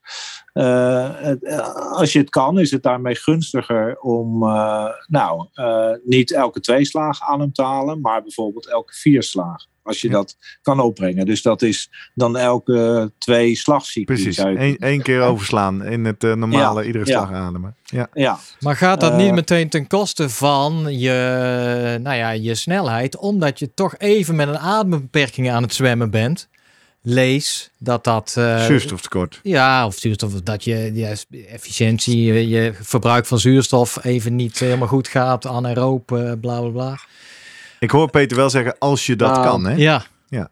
[0.53, 1.63] het-
[1.93, 4.39] als je het kan, is het daarmee gunstiger om
[5.07, 5.49] nou,
[6.05, 9.69] niet elke twee slagen adem te halen, maar bijvoorbeeld elke vier slagen.
[9.87, 10.15] Als je Ja.
[10.15, 11.27] dat kan opbrengen.
[11.27, 14.05] Dus dat is dan elke twee slagcycli.
[14.05, 14.39] Precies.
[14.39, 16.87] Eén één keer overslaan in het eh, normale Ja.
[16.87, 17.13] iedere Ja.
[17.13, 17.75] slag ademen.
[17.85, 18.09] Ja.
[18.13, 23.17] Ja, Maar gaat dat Eh, niet meteen ten koste van je, nou ja, je snelheid,
[23.17, 26.49] omdat je toch even met een adembeperking aan het zwemmen bent?
[27.03, 28.35] Lees dat dat.
[28.39, 29.41] eh, Zuurstoftekort.
[29.43, 31.17] Ja, of zuurstof, of dat je, je
[31.49, 36.69] efficiëntie, je, je verbruik van zuurstof even niet helemaal goed gaat, anaeroop, eh, bla bla
[36.71, 36.99] bla.
[37.87, 39.75] Ik hoor Peter wel zeggen, als je dat Nou, kan, hè?
[39.75, 40.03] Ja.
[40.29, 40.51] Ja.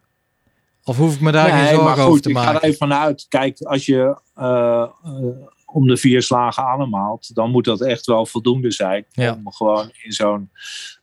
[0.83, 2.61] Of hoef ik me daar geen Nee, zorgen maar over goed, te ik ga maken?
[2.61, 3.25] er even vanuit.
[3.29, 4.89] Kijk, als je eh, eh,
[5.65, 9.05] om de vier slagen ademhaalt, dan moet dat echt wel voldoende zijn.
[9.11, 9.33] Ja.
[9.33, 10.49] Om gewoon in zo'n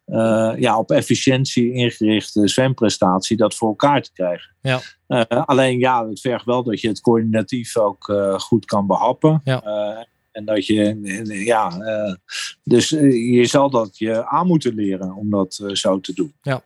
[0.05, 4.55] eh, ja, op efficiëntie ingerichte zwemprestatie dat voor elkaar te krijgen.
[4.61, 4.80] Ja.
[5.07, 9.41] Eh, alleen ja, het vergt wel dat je het coördinatief ook eh, goed kan behappen.
[9.45, 9.62] Ja.
[10.33, 10.99] En dat je,
[11.45, 12.14] ja, eh,
[12.64, 16.35] dus eh, je zal dat je aan moeten leren om dat eh, zo te doen.
[16.43, 16.62] Ja,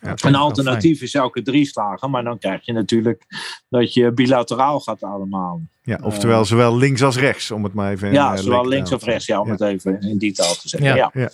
[0.00, 3.22] Een alternatief is elke drie slagen, maar dan krijg je natuurlijk
[3.68, 5.70] dat je bilateraal gaat ademhalen.
[5.82, 8.12] Ja, oftewel zowel links als rechts, om het maar even...
[8.12, 9.52] ja, zowel links of rechts, ja, om Ja.
[9.52, 10.94] het even in die taal te zeggen.
[10.96, 11.10] Ja.
[11.14, 11.30] Ja.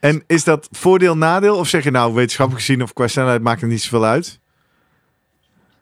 [0.00, 1.56] En is dat voordeel, nadeel?
[1.56, 4.40] Of zeg je nou, wetenschappelijk gezien of qua snelheid maakt het niet zoveel uit?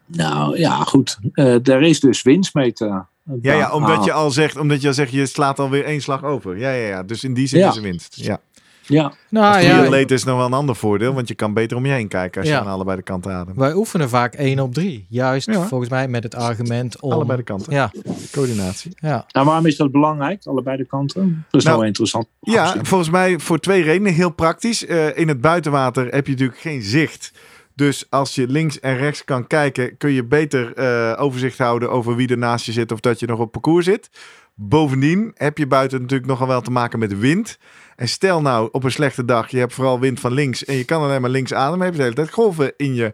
[0.05, 1.17] Nou ja, goed.
[1.33, 3.03] Eh er is dus winst mee te
[3.41, 4.13] Ja, ja omdat je behalen.
[4.23, 6.57] al zegt, omdat je al zegt, je slaat alweer één slag over.
[6.57, 7.03] Ja, ja, ja.
[7.03, 7.69] Dus in die zin Ja.
[7.69, 8.15] is er winst.
[8.15, 8.39] Ja.
[8.85, 11.77] Ja, Nou Als ja, triatleet is nog wel een ander voordeel, want je kan beter
[11.77, 12.55] om je heen kijken als Ja.
[12.55, 13.57] je aan allebei de kanten ademt.
[13.57, 15.05] wij oefenen vaak 1 op 3.
[15.09, 15.67] Juist Ja.
[15.67, 17.11] volgens mij met het argument om.
[17.11, 17.73] Allebei de kanten.
[17.73, 17.91] Ja,
[18.31, 18.91] Coördinatie.
[18.95, 19.25] ja.
[19.31, 21.45] nou, waarom is dat belangrijk, allebei de kanten?
[21.49, 22.27] Dat is Nou, nou interessant.
[22.39, 24.13] Ja, volgens mij voor twee redenen.
[24.13, 24.85] Heel praktisch.
[24.85, 27.31] Eh, in het buitenwater heb je natuurlijk geen zicht.
[27.79, 32.15] Dus als je links en rechts kan kijken, kun je beter eh, overzicht houden over
[32.15, 34.09] wie er naast je zit of dat je nog op parcours zit.
[34.55, 37.57] Bovendien heb je buiten natuurlijk nogal wel te maken met wind.
[37.95, 40.83] En stel nou op een slechte dag, je hebt vooral wind van links en je
[40.83, 43.13] kan alleen maar links ademen, heb je de hele tijd golven in je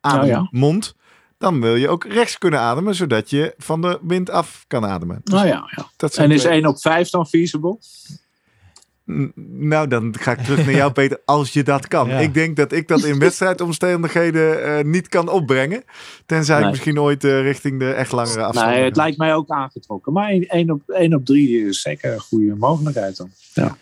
[0.00, 0.36] Nou ja.
[0.38, 0.94] ademmond.
[1.38, 5.20] Dan wil je ook rechts kunnen ademen, zodat je van de wind af kan ademen.
[5.24, 5.86] Dus Nou ja, ja.
[5.96, 7.78] dat En is twee- 1 op 5 dan feasible?
[9.46, 12.10] Nou, dan ga ik terug naar jou, Peter, als je dat kan.
[12.10, 15.84] Ik denk dat ik dat in wedstrijdomstandigheden uh, niet kan opbrengen.
[16.26, 18.70] Tenzij ik misschien ooit uh, richting de echt langere afstand.
[18.70, 20.12] Nee, het lijkt mij ook aangetrokken.
[20.12, 23.30] Maar 1 op, 1 op 3 is zeker een goede mogelijkheid dan.
[23.52, 23.76] Ja.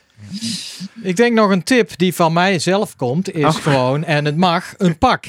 [1.03, 4.75] Ik denk nog een tip die van mij zelf komt, is gewoon, en het mag,
[4.79, 5.25] een pak.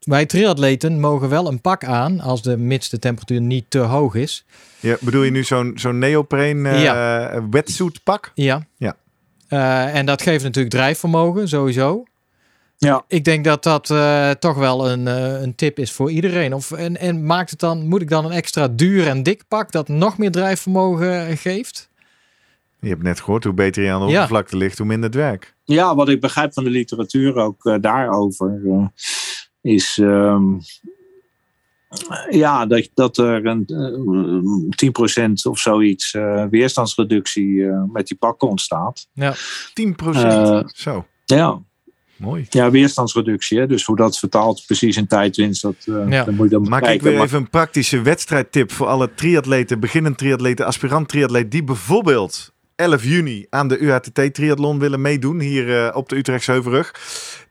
[0.00, 4.14] Wij triatleten mogen wel een pak aan als de mits de temperatuur niet te hoog
[4.14, 4.44] is.
[4.80, 7.48] Ja, bedoel je nu zo'n zo'n neopreen uh, ja.
[7.50, 8.30] wetsuit pak?
[8.34, 8.66] Ja.
[8.76, 8.96] ja.
[9.50, 12.04] Uh, en dat geeft natuurlijk drijfvermogen, sowieso.
[12.76, 13.04] Ja.
[13.08, 16.54] Ik denk dat dat uh, toch wel een, uh, een tip is voor iedereen.
[16.54, 19.72] Of, en, en maakt het dan, moet ik dan een extra duur en dik pak
[19.72, 21.88] dat nog meer drijfvermogen geeft?
[22.80, 24.12] Je hebt net gehoord hoe beter je aan de ja.
[24.12, 25.54] oppervlakte ligt, hoe minder het werk.
[25.64, 28.60] Ja, wat ik begrijp van de literatuur ook uh, daarover
[29.60, 29.98] is.
[30.02, 30.60] Um,
[32.30, 38.48] ja, dat, dat er een uh, 10% of zoiets uh, weerstandsreductie uh, met die pakken
[38.48, 39.08] ontstaat.
[39.12, 39.38] Ja, 10%?
[40.74, 41.06] Zo.
[41.24, 41.62] Ja.
[42.16, 42.46] Mooi.
[42.50, 43.58] Ja, weerstandsreductie.
[43.58, 43.66] Hè?
[43.66, 46.24] Dus hoe dat vertaalt precies in tijdwinst, dat, ja.
[46.24, 47.06] dan moet je dan Maak kijken.
[47.06, 52.52] ik weer even een praktische wedstrijdtip voor alle triatleten, beginnend triatleten, aspirant triatleet, die bijvoorbeeld
[52.76, 56.92] 11 juni aan de UHTT triathlon willen meedoen hier op de Utrechtse Heuvelrug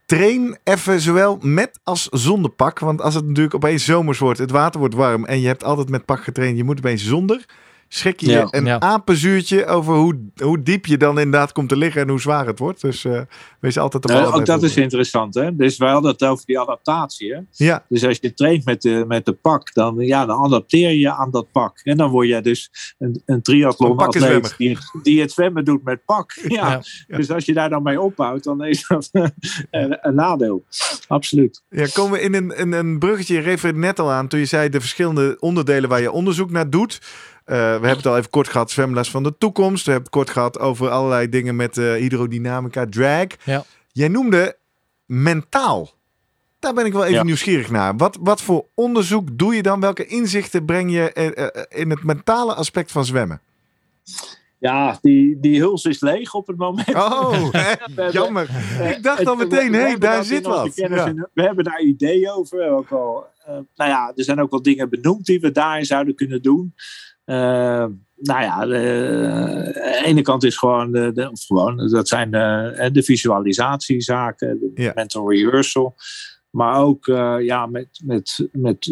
[0.09, 2.79] train even zowel met als zonder pak.
[2.79, 5.89] Want als het natuurlijk opeens zomers wordt, het water wordt warm en je hebt altijd
[5.89, 7.45] met pak getraind, je moet opeens zonder.
[7.91, 8.47] Schrik je Ja.
[8.51, 8.79] een Ja.
[8.79, 12.59] apenzuurtje over hoe, hoe diep je dan inderdaad komt te liggen en hoe zwaar het
[12.59, 12.81] wordt.
[12.81, 13.21] Dus eh,
[13.59, 15.33] wees altijd op Nee, allebei ook dat is interessant.
[15.33, 15.55] Hè?
[15.55, 17.33] Dus wij hadden het over die adaptatie.
[17.33, 17.39] Hè?
[17.51, 21.11] Ja, Dus als je traint met de, met de pak, dan, ja, dan adapteer je
[21.11, 21.79] aan dat pak.
[21.83, 24.51] En dan word je dus een, een triathlon Een pakkenzwemmer.
[24.51, 24.57] atleet
[24.93, 26.31] die, die het zwemmen doet met pak.
[26.47, 26.69] Ja.
[26.69, 26.81] Ja.
[27.07, 27.17] Ja.
[27.17, 29.09] Dus als je daar dan mee opbouwt, dan is dat
[29.71, 30.63] een, een nadeel.
[31.07, 31.63] Absoluut.
[31.69, 34.45] ja komen we in een, een, een bruggetje, je refereerde net al aan toen je
[34.45, 37.01] zei de verschillende onderdelen waar je onderzoek naar doet.
[37.49, 39.85] Eh, we hebben het al even kort gehad, zwemles van de toekomst.
[39.85, 43.25] We hebben het kort gehad over allerlei dingen met eh, hydrodynamica, drag.
[43.43, 43.63] Ja.
[43.91, 44.57] Jij noemde
[45.05, 45.89] mentaal.
[46.59, 47.23] Daar ben ik wel even Ja.
[47.23, 47.95] nieuwsgierig naar.
[47.97, 49.79] Wat, wat voor onderzoek doe je dan?
[49.79, 53.41] Welke inzichten breng je eh, in het mentale aspect van zwemmen?
[54.59, 56.95] Ja, die, die huls is leeg op het moment.
[56.95, 58.03] Oh, hè?
[58.11, 58.49] jammer.
[58.95, 60.75] Ik dacht al meteen, hé, hebben daar zit wat.
[60.75, 61.13] Ja.
[61.33, 62.57] We hebben daar ideeën over.
[62.57, 65.51] We hebben ook al, eh, nou ja, er zijn ook wel dingen benoemd die we
[65.51, 66.73] daarin zouden kunnen doen.
[67.29, 68.69] Eh, nou ja, de,
[69.73, 74.81] de ene kant is gewoon, de, de- of gewoon dat zijn de, de visualisatiezaken, de
[74.81, 74.91] Ja.
[74.95, 75.95] mental rehearsal.
[76.49, 78.91] Maar ook eh, ja, met, met, met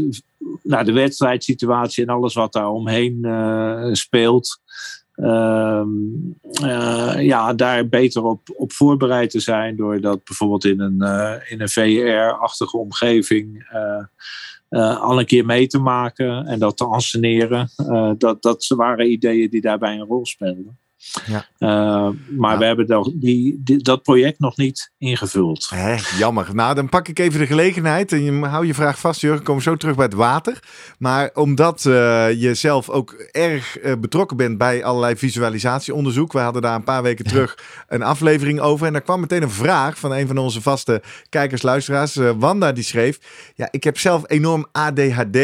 [0.64, 4.62] nou, de wedstrijdsituatie en alles wat daar omheen eh, speelt.
[5.14, 5.88] Ehm,
[6.52, 9.76] eh, ja, daar beter op, op voorbereid te zijn.
[9.76, 13.68] Door dat bijvoorbeeld in een, eh, in een VR-achtige omgeving
[14.70, 17.70] eh, al een keer mee te maken en dat te anseneren.
[17.76, 20.80] Eh, dat, dat waren ideeën die daarbij een rol speelden.
[21.26, 21.46] Ja.
[21.58, 22.58] Eh, maar Ja.
[22.58, 25.72] we hebben dat, die, die- dat project nog niet ingevuld.
[26.18, 26.48] Jammer.
[26.54, 28.12] Nou, dan pak ik even de gelegenheid.
[28.12, 29.56] En je hou je vraag vast, Jurgen.
[29.56, 30.60] We zo terug bij het water.
[31.00, 36.32] Maar omdat eh, je zelf ook erg eh, betrokken bent bij allerlei visualisatieonderzoek.
[36.34, 38.88] We hadden daar een paar weken terug een aflevering over.
[38.88, 42.16] En daar kwam meteen een vraag van een van onze vaste kijkers, luisteraars.
[42.38, 43.20] Wanda, die schreef.
[43.56, 45.38] Ja, ik heb zelf enorm ADHD.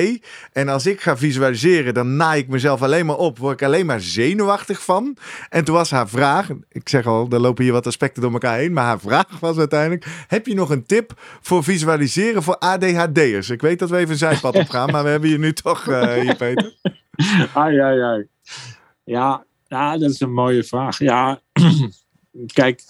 [0.52, 3.38] En als ik ga visualiseren, dan naai ik mezelf alleen maar op.
[3.38, 5.18] Word ik alleen maar zenuwachtig van.
[5.54, 8.58] En toen was haar vraag, ik zeg al, er lopen hier wat aspecten door elkaar
[8.58, 13.50] heen, maar haar vraag was uiteindelijk, heb je nog een tip voor visualiseren voor ADHD'ers?
[13.50, 15.88] Ik weet dat we even een zijpad op gaan, maar we hebben je nu toch
[15.88, 16.74] eh, hier, Peter.
[17.54, 18.28] Ai, ai, ai.
[19.04, 21.00] Ja, ja, dat is een mooie vraag.
[21.00, 21.42] Ja,
[22.54, 22.84] kijk.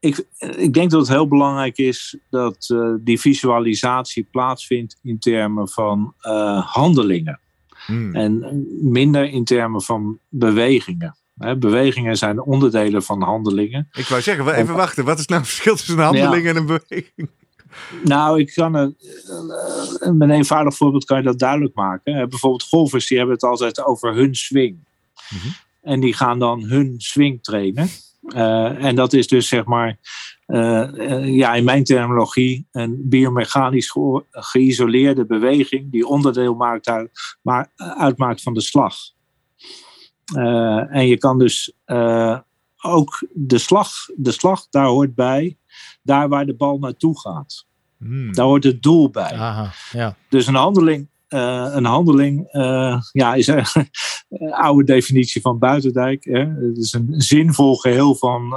[0.00, 0.26] Ik,
[0.56, 6.14] ik denk dat het heel belangrijk is dat eh, die visualisatie plaatsvindt in termen van
[6.20, 7.40] eh, handelingen.
[7.86, 8.14] Hmm.
[8.14, 11.16] En minder in termen van bewegingen.
[11.58, 13.88] Bewegingen zijn onderdelen van handelingen.
[13.92, 16.66] Ik wou zeggen, even wachten, wat is nou het verschil tussen een handeling en een
[16.66, 17.28] beweging?
[18.04, 18.94] Nou, ik kan het,
[20.00, 22.28] met een eenvoudig voorbeeld kan je dat duidelijk maken.
[22.28, 24.76] Bijvoorbeeld golfers die hebben het altijd over hun swing.
[25.30, 25.48] Mhm.
[25.82, 27.88] En die gaan dan hun swing trainen.
[28.26, 29.98] Eh, en dat is dus zeg maar,
[30.46, 37.10] eh, eh, ja, in mijn terminologie, een biomechanisch ge- geïsoleerde beweging die onderdeel maakt uit,
[37.42, 38.96] maar, uitmaakt van de slag.
[40.90, 41.72] En je kan dus
[42.82, 45.58] ook de slag, de slag, daar hoort bij,
[46.02, 47.66] daar waar de bal naartoe gaat.
[47.98, 48.32] Hmm.
[48.32, 49.32] Daar hoort het doel bij.
[49.32, 50.16] Aha, ja.
[50.28, 53.46] Dus een handeling, eh, een handeling eh, ja, is
[54.28, 56.24] een oude definitie van Buitendijk.
[56.24, 56.38] Hè?
[56.38, 58.54] Het is een zinvol geheel van,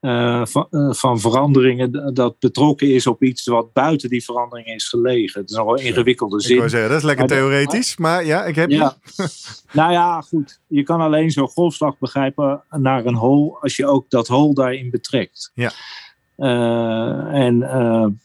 [0.00, 5.40] eh, van, van, veranderingen dat betrokken is op iets wat buiten die veranderingen is gelegen.
[5.40, 6.52] Het is nog wel een ingewikkelde zin.
[6.52, 8.96] Ik wou zeggen, dat is lekker theoretisch, maar ja, ik heb ja.
[9.72, 10.60] nou ja, goed.
[10.66, 14.90] Je kan alleen zo'n golfslag begrijpen naar een hol als je ook dat hol daarin
[14.90, 15.50] betrekt.
[15.54, 15.72] Ja.
[17.32, 17.58] en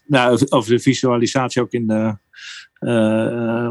[0.06, 2.18] nou, over de visualisatie ook in de
[2.80, 3.70] uh,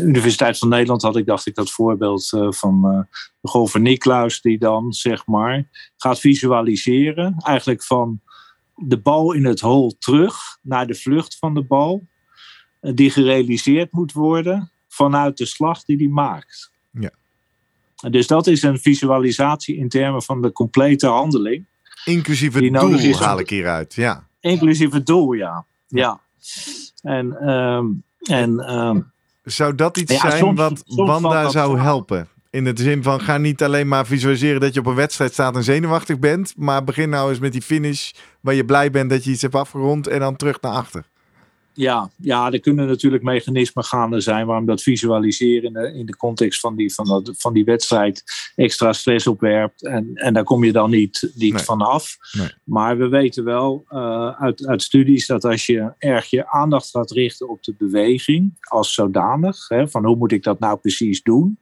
[0.00, 4.40] Universiteit van Nederland had ik, dacht ik, dat voorbeeld uh, van uh, de golfer Niklaus,
[4.40, 8.20] die dan zeg maar gaat visualiseren, eigenlijk van
[8.74, 12.06] de bal in het hol terug naar de vlucht van de bal,
[12.80, 16.70] die gerealiseerd moet worden vanuit de slag die hij maakt.
[16.90, 17.10] Ja.
[18.10, 21.66] Dus dat is een visualisatie in termen van de complete handeling.
[22.04, 24.28] Inclusief het doel haal ik hieruit, ja.
[24.40, 25.66] Inclusief het doel, ja.
[25.86, 26.20] ja.
[27.02, 29.00] En um, en, ehm,
[29.42, 32.28] zou dat iets zijn wat Wanda zou helpen?
[32.50, 35.56] In het zin van ga niet alleen maar visualiseren dat je op een wedstrijd staat
[35.56, 36.54] en zenuwachtig bent.
[36.56, 39.54] Maar begin nou eens met die finish waar je blij bent dat je iets hebt
[39.54, 41.04] afgerond en dan terug naar achter.
[41.74, 46.16] Ja, ja, er kunnen natuurlijk mechanismen gaande zijn waarom dat visualiseren in de, in de
[46.16, 48.22] context van die, van, dat, van die wedstrijd
[48.54, 49.86] extra stress opwerpt.
[49.86, 51.62] En, en daar kom je dan niet, niet nee.
[51.62, 52.16] van af.
[52.32, 52.50] Nee.
[52.64, 57.10] Maar we weten wel uh, uit, uit studies dat als je erg je aandacht gaat
[57.10, 61.58] richten op de beweging als zodanig, hè, van hoe moet ik dat nou precies doen,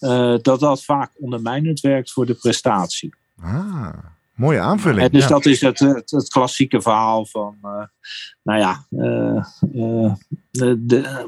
[0.00, 3.14] uh, dat dat vaak ondermijnend werkt voor de prestatie.
[3.40, 3.88] Ah.
[4.40, 5.00] Mooie aanvulling.
[5.00, 7.84] En dus dat is het, het, het, klassieke verhaal van, uh,
[8.42, 10.14] nou ja, uh, uh,
[10.78, 11.24] de,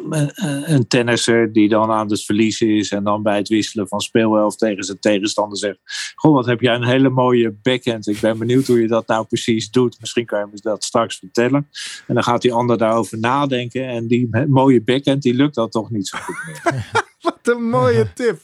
[0.66, 4.58] een tennisser die dan aan het verliezen is en dan bij het wisselen van speelhelft
[4.58, 5.78] tegen zijn tegenstander zegt:
[6.14, 8.06] Goh, wat heb jij een hele mooie backhand.
[8.06, 10.00] Ik ben benieuwd hoe je dat nou precies doet.
[10.00, 11.68] Misschien kan je me dat straks vertellen.
[12.06, 15.90] En dan gaat die ander daarover nadenken en die mooie backhand, die lukt dat toch
[15.90, 16.90] niet zo goed meer.
[17.43, 18.41] Wat een mooie tip.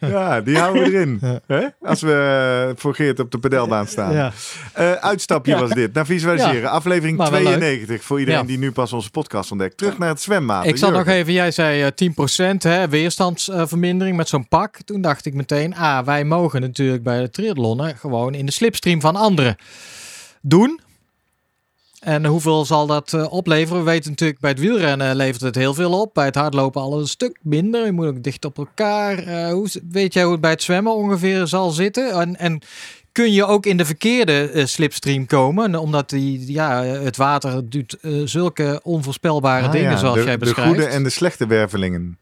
[0.00, 1.20] Ja, die houden we erin.
[1.46, 1.66] Hè?
[1.80, 2.12] Als we
[2.68, 4.12] eh, voor Geert op de pedelbaan staan.
[4.12, 4.32] Ja.
[4.78, 5.92] Uh, uitstapje was dit.
[5.92, 6.70] Naar visualiseren.
[6.70, 9.76] Aflevering 92 voor iedereen die nu pas onze podcast ontdekt.
[9.76, 10.66] Terug naar het zwembad.
[10.66, 14.76] Ik zat nog even, jij zei 10% eh, hè, weerstandsvermindering met zo'n pak.
[14.84, 19.00] Toen dacht ik meteen, ah, wij mogen natuurlijk bij de triathlonnen gewoon in de slipstream
[19.00, 19.56] van anderen
[20.40, 20.80] doen.
[22.00, 23.84] En hoeveel zal dat uh, opleveren?
[23.84, 26.14] We weten natuurlijk bij het wielrennen levert het heel veel op.
[26.14, 27.84] Bij het hardlopen al een stuk minder.
[27.84, 29.28] Je moet ook dicht op elkaar.
[29.28, 32.12] Uh, hoe, weet jij hoe het bij het zwemmen ongeveer zal zitten?
[32.12, 32.60] En, en
[33.12, 35.74] kun je ook in de verkeerde uh, slipstream komen?
[35.74, 40.70] Omdat die, ja, het water doet zulke onvoorspelbare ah, dingen ja, zoals de, jij beschrijft.
[40.70, 42.18] De goede en de slechte wervelingen.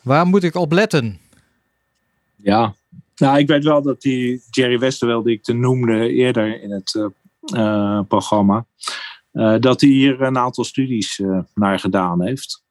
[0.00, 1.18] Waar moet ik op letten?
[2.36, 2.74] Ja,
[3.16, 6.94] nou, ik weet wel dat die Jerry Westerwel, die ik te noemde eerder in het
[6.94, 7.06] uh,
[8.08, 8.66] programma.
[9.32, 12.64] Uh, dat hij hier een aantal studies uh, naar gedaan heeft.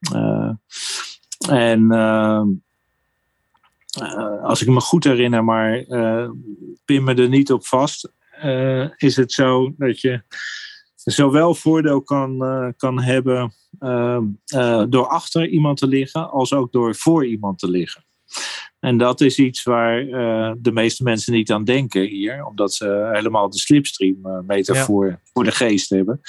[1.50, 1.92] en
[4.42, 5.84] als ik me goed herinner, maar
[6.86, 8.12] pin me er niet op vast,
[8.98, 10.24] is het zo dat je
[10.96, 12.38] zowel voordeel kan,
[12.78, 13.54] kan hebben
[14.90, 18.06] door achter iemand te liggen, als ook door voor iemand te liggen.
[18.82, 23.10] En dat is iets waar uh, de meeste mensen niet aan denken hier, omdat ze
[23.14, 25.20] helemaal de slipstream uh, metafoor ja.
[25.34, 26.22] voor de geest hebben.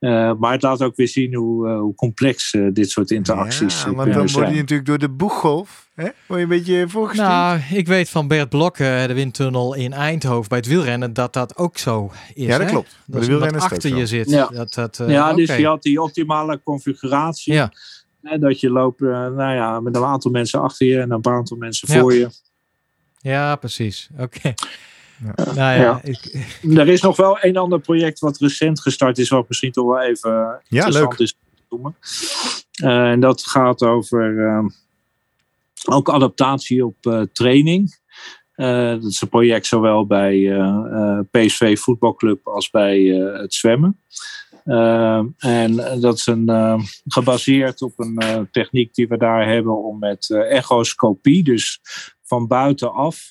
[0.00, 4.12] Uh, maar het laat ook weer zien hoe, hoe complex dit soort interacties ja, want
[4.12, 6.08] dan word je natuurlijk door de boeggolf, hè?
[6.26, 7.28] word je een beetje voorgestuurd.
[7.28, 11.56] Nou, ik weet van Bert Blokke, de windtunnel in Eindhoven bij het wielrennen, dat dat
[11.56, 12.44] ook zo is.
[12.44, 12.72] Ja, dat hè?
[12.72, 12.98] klopt.
[13.06, 14.30] Dat, dat achter je zit.
[14.30, 17.52] Ja, dat, dat, ja dus je had die optimale configuratie.
[17.52, 17.72] Ja
[18.20, 21.88] dat je loopt nou ja, met een aantal mensen achter je en een aantal mensen
[21.88, 22.28] voor je.
[23.20, 24.08] Ja, precies.
[24.18, 24.54] Oké.
[25.24, 25.34] Ja.
[25.44, 26.00] Nou ja, ja.
[26.02, 26.46] Ik...
[26.78, 30.00] Er is nog wel een ander project wat recent gestart is, wat misschien toch wel
[30.00, 31.14] even ja, leuk.
[31.18, 31.36] is
[31.68, 31.92] te
[32.82, 34.64] Uh, en dat gaat over uh,
[35.84, 37.98] ook adaptatie op uh, training.
[38.54, 40.54] dat is een project zowel bij
[41.30, 43.00] PSV Voetbalclub als bij
[43.40, 44.00] het zwemmen.
[44.64, 49.84] Uh, en dat is een, uh, gebaseerd op een uh, techniek die we daar hebben
[49.84, 51.80] om met echoscopie, dus
[52.22, 53.28] van buitenaf,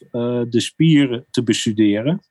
[0.49, 2.21] de spieren te bestuderen.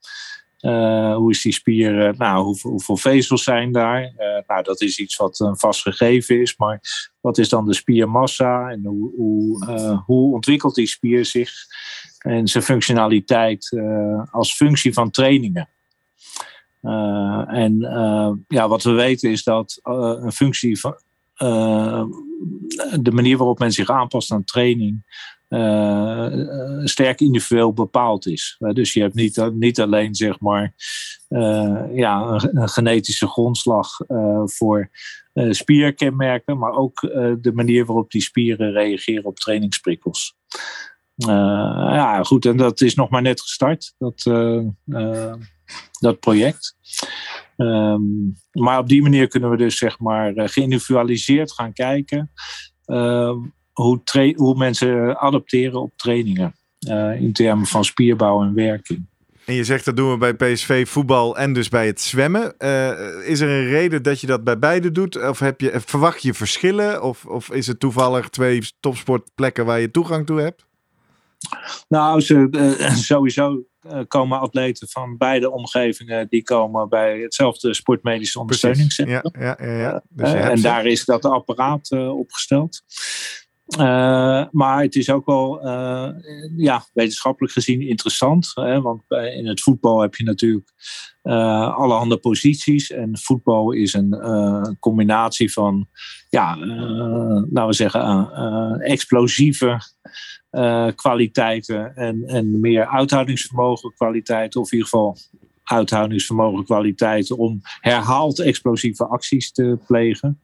[1.15, 4.13] hoe is die spier, nou, hoeveel, hoeveel, vezels zijn daar?
[4.47, 6.81] nou, dat is iets wat een vast gegeven is, maar
[7.21, 11.51] wat is dan de spiermassa en hoe, hoe, hoe ontwikkelt die spier zich
[12.19, 13.79] en zijn functionaliteit
[14.31, 15.69] als functie van trainingen?
[16.83, 20.97] Uh, en uh, ja, wat we weten is dat uh, een functie van
[23.01, 25.03] de manier waarop men zich aanpast aan training
[26.85, 28.57] sterk individueel bepaald is.
[28.73, 30.75] dus je hebt niet, niet alleen zeg maar
[31.93, 33.89] ja, een, een, genetische grondslag
[34.45, 34.91] voor
[35.51, 37.01] spierkenmerken, maar ook
[37.41, 40.37] de manier waarop die spieren reageren op trainingsprikkels.
[41.17, 43.95] ja, goed, en dat is nog maar net gestart.
[43.99, 44.23] Dat
[46.01, 46.77] dat project.
[47.57, 48.01] Ehm,
[48.53, 52.31] maar op die manier kunnen we dus zeg maar geïndividualiseerd gaan kijken
[53.73, 54.01] hoe,
[54.37, 56.53] hoe mensen adapteren op trainingen.
[57.19, 59.07] in termen van spierbouw en werking.
[59.45, 62.55] En je zegt dat doen we bij PSV voetbal en dus bij het zwemmen.
[63.27, 65.29] is er een reden dat je dat bij beide doet?
[65.29, 67.03] Of heb je, verwacht je verschillen?
[67.03, 70.68] Of, of is het toevallig twee topsportplekken waar je toegang toe hebt?
[71.89, 78.39] Nou, ze, uh, sowieso uh, komen atleten van beide omgevingen die komen bij hetzelfde sportmedische
[78.39, 79.43] ondersteuningscentrum.
[79.43, 80.03] Ja, ja, ja, ja.
[80.09, 82.83] Dus en daar is dat apparaat opgesteld.
[84.51, 85.69] Maar het is ook wel
[86.57, 88.51] ja, wetenschappelijk gezien interessant.
[88.55, 90.73] Hè, want in het voetbal heb je natuurlijk
[91.23, 92.91] uh, allerhande posities.
[92.91, 95.89] En voetbal is een combinatie van,
[96.29, 96.57] ja,
[97.51, 98.31] laten we zeggen,
[98.81, 99.81] explosieve
[100.95, 105.17] kwaliteiten en, en meer uithoudingsvermogen kwaliteiten, of in ieder geval
[105.69, 110.41] uithoudingsvermogen kwaliteiten om herhaald explosieve acties te plegen.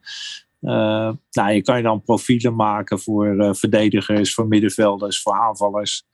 [0.64, 6.04] Uh, nou, je kan je dan profielen maken voor uh, verdedigers, voor middenvelders, voor aanvallers.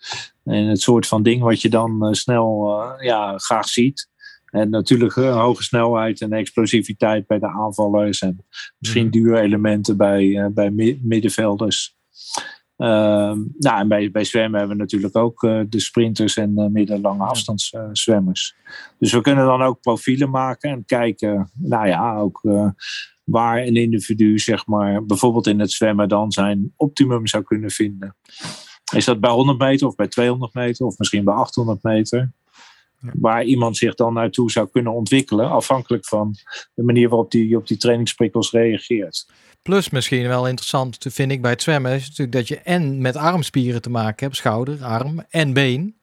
[0.44, 4.08] En het soort van ding wat je dan snel ja, graag ziet.
[4.46, 8.20] En natuurlijk hoge snelheid en explosiviteit bij de aanvallers.
[8.20, 8.46] En
[8.78, 9.12] misschien mhm.
[9.12, 10.70] dure elementen bij, bij
[11.02, 11.96] middenvelders.
[12.80, 17.24] Ehm, nou, en bij, bij zwemmen hebben we natuurlijk ook uh, de sprinters en middellange
[17.24, 18.54] afstandszwemmers.
[18.98, 22.68] dus we kunnen dan ook profielen maken en kijken, nou ja, ook uh,
[23.24, 28.16] waar een individu, zeg maar, bijvoorbeeld in het zwemmen dan zijn optimum zou kunnen vinden.
[28.94, 32.32] Is dat bij 100 meter of bij 200 meter of misschien bij 800 meter?
[33.00, 36.34] Waar iemand zich dan naartoe zou kunnen ontwikkelen, afhankelijk van
[36.74, 39.26] de manier waarop die op die trainingsprikkels reageert.
[39.62, 43.16] Plus misschien wel interessant, vind ik bij het zwemmen, is natuurlijk dat je en met
[43.16, 45.94] armspieren te maken hebt, schouder, arm en been.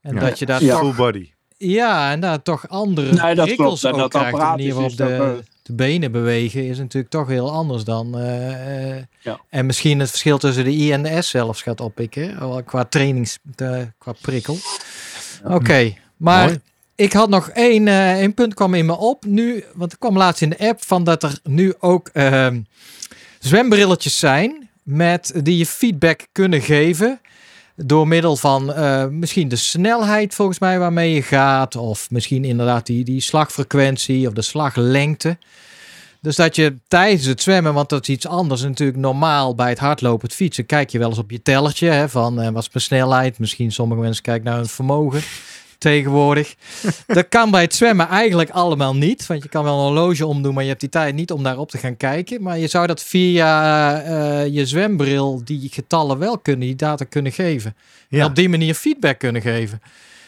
[0.00, 0.78] En dat je daar ja.
[0.78, 1.30] full body.
[1.56, 4.30] Ja, en daar toch andere nee, dat prikkels ook dat krijgt.
[4.30, 8.18] De manier waarop de, de, benen bewegen is natuurlijk toch heel anders dan.
[8.18, 9.40] Uh, ja.
[9.48, 13.38] En misschien het verschil tussen de I en de S zelfs gaat oppikken, qua trainings,
[13.98, 14.56] qua prikkel.
[15.44, 16.56] Oké, maar
[16.94, 20.16] ik had nog één, uh, één punt kwam in me op nu, want ik kwam
[20.16, 22.46] laatst in de app van dat er nu ook uh,
[23.38, 27.20] zwembrilletjes zijn met die je feedback kunnen geven
[27.76, 32.86] door middel van uh, misschien de snelheid volgens mij waarmee je gaat of misschien inderdaad
[32.86, 35.38] die, die slagfrequentie of de slaglengte.
[36.22, 39.78] Dus dat je tijdens het zwemmen, want dat is iets anders natuurlijk normaal bij het
[39.78, 42.68] hardlopen, het fietsen, kijk je wel eens op je tellertje hè, van uh, wat is
[42.72, 43.38] mijn snelheid.
[43.38, 45.20] Misschien sommige mensen kijken naar hun vermogen
[45.78, 46.54] tegenwoordig.
[47.06, 49.26] dat kan bij het zwemmen eigenlijk allemaal niet.
[49.26, 51.70] Want je kan wel een horloge omdoen, maar je hebt die tijd niet om daarop
[51.70, 52.42] te gaan kijken.
[52.42, 57.32] Maar je zou dat via uh, je zwembril die getallen wel kunnen, die data kunnen
[57.32, 57.76] geven.
[58.08, 58.20] Ja.
[58.20, 59.80] En op die manier feedback kunnen geven.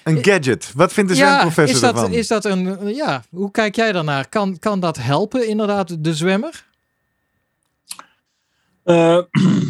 [0.04, 0.72] Een gadget.
[0.74, 2.12] Wat vindt de zwemprofessor is dat, ervan?
[2.12, 4.28] Is dat een, ja, hoe kijk jij daarnaar?
[4.28, 6.64] Kan, kan dat helpen inderdaad de zwemmer?
[8.84, 9.20] Uh,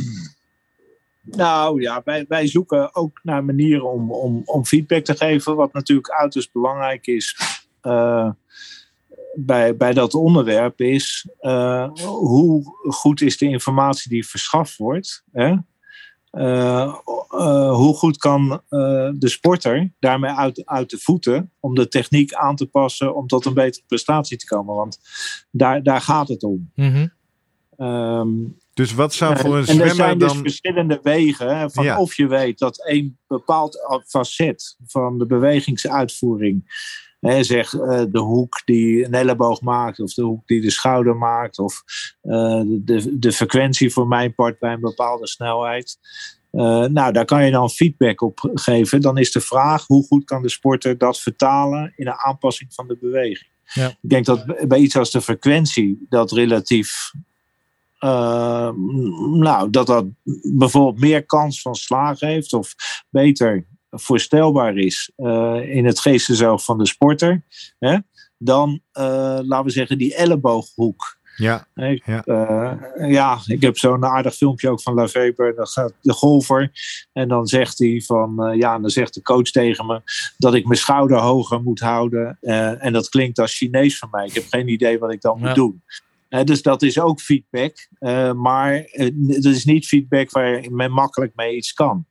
[1.24, 5.72] Nou ja, wij, wij zoeken ook naar manieren om, om, om feedback te geven, wat
[5.72, 7.39] natuurlijk uiterst belangrijk is.
[7.82, 8.30] Uh,
[9.35, 15.24] bij, bij dat onderwerp is uh, hoe goed is de informatie die verschaft wordt.
[15.32, 15.55] Hè?
[16.37, 16.95] Uh,
[17.70, 18.62] hoe goed kan
[19.12, 23.45] de sporter daarmee uit, uit de voeten om de techniek aan te passen om tot
[23.45, 24.74] een betere prestatie te komen?
[24.74, 24.99] Want
[25.51, 26.70] daar, daar gaat het om.
[26.74, 27.12] Mm
[28.74, 32.26] dus wat zou voor een en zwemmer er zijn dus verschillende wegen van of je
[32.26, 36.64] weet dat een bepaald facet van de bewegingsuitvoering,
[37.27, 41.16] hè, zeg uh, de hoek die een elleboog maakt of de hoek die de schouder
[41.16, 41.83] maakt of
[42.22, 45.99] uh, de, de frequentie voor mijn part bij een bepaalde snelheid.
[46.53, 49.01] Uh, nou, daar kan je dan feedback op geven.
[49.01, 52.89] Dan is de vraag hoe goed kan de sporter dat vertalen in een aanpassing van
[52.89, 53.51] de beweging.
[53.64, 53.89] Ja.
[53.89, 57.12] Ik denk dat bij iets als de frequentie dat relatief
[58.01, 58.70] uh,
[59.31, 60.07] nou, dat dat
[60.43, 62.75] bijvoorbeeld meer kans van slagen heeft of
[63.11, 67.42] beter voorstelbaar is uh, in het geesteszelf van de sporter,
[67.78, 67.99] hè,
[68.38, 69.05] dan, uh,
[69.42, 71.22] laten we zeggen, die ellebooghoek.
[71.36, 72.22] Ja, ik, ja.
[73.09, 75.55] ja, ik heb zo'n aardig filmpje ook van Laveber.
[75.55, 76.70] Dan gaat de golfer
[77.12, 80.01] en dan zegt hij van, ja, dan zegt de coach tegen me
[80.36, 82.38] dat ik mijn schouder hoger moet houden.
[82.80, 84.26] en dat klinkt als Chinees van mij.
[84.26, 85.82] Ik heb geen idee wat ik dan moet doen
[86.42, 87.88] dus dat is ook feedback.
[88.01, 88.72] Uh, maar
[89.16, 92.07] dat is niet feedback waar men makkelijk mee iets kan.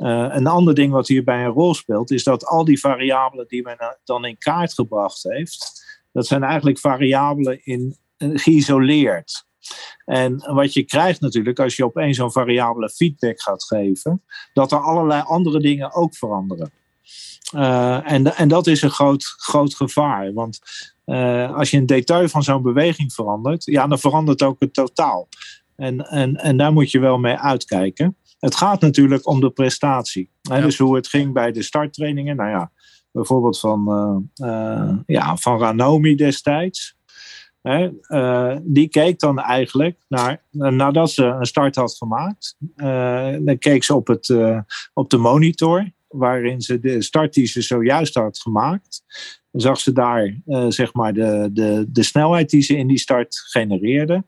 [0.00, 3.62] Uh, een ander ding wat hierbij een rol speelt, is dat al die variabelen die
[3.62, 9.44] men dan in kaart gebracht heeft, dat zijn eigenlijk variabelen in, geïsoleerd.
[10.04, 14.22] En wat je krijgt natuurlijk als je op één zo'n variabele feedback gaat geven,
[14.52, 16.72] dat er allerlei andere dingen ook veranderen.
[18.04, 20.32] en, en dat is een groot, groot gevaar.
[20.32, 20.58] Want
[21.54, 25.28] als je een detail van zo'n beweging verandert, ja, dan verandert ook het totaal.
[25.76, 28.16] En, en, en daar moet je wel mee uitkijken.
[28.40, 30.30] Het gaat natuurlijk om de prestatie.
[30.42, 30.60] Hè?
[30.60, 32.36] Dus hoe het ging bij de starttrainingen.
[32.36, 32.70] Nou ja,
[33.12, 33.86] bijvoorbeeld van,
[34.42, 36.96] uh, ja, van Ranomi destijds.
[37.62, 37.90] Hè?
[38.08, 42.56] Uh, die keek dan eigenlijk naar, nadat ze een start had gemaakt,
[43.44, 44.34] dan keek ze op, het,
[44.94, 49.02] op de monitor, waarin ze de start die ze zojuist had gemaakt,
[49.52, 50.34] zag ze daar
[50.68, 54.24] zeg maar de, de, de snelheid die ze in die start genereerde.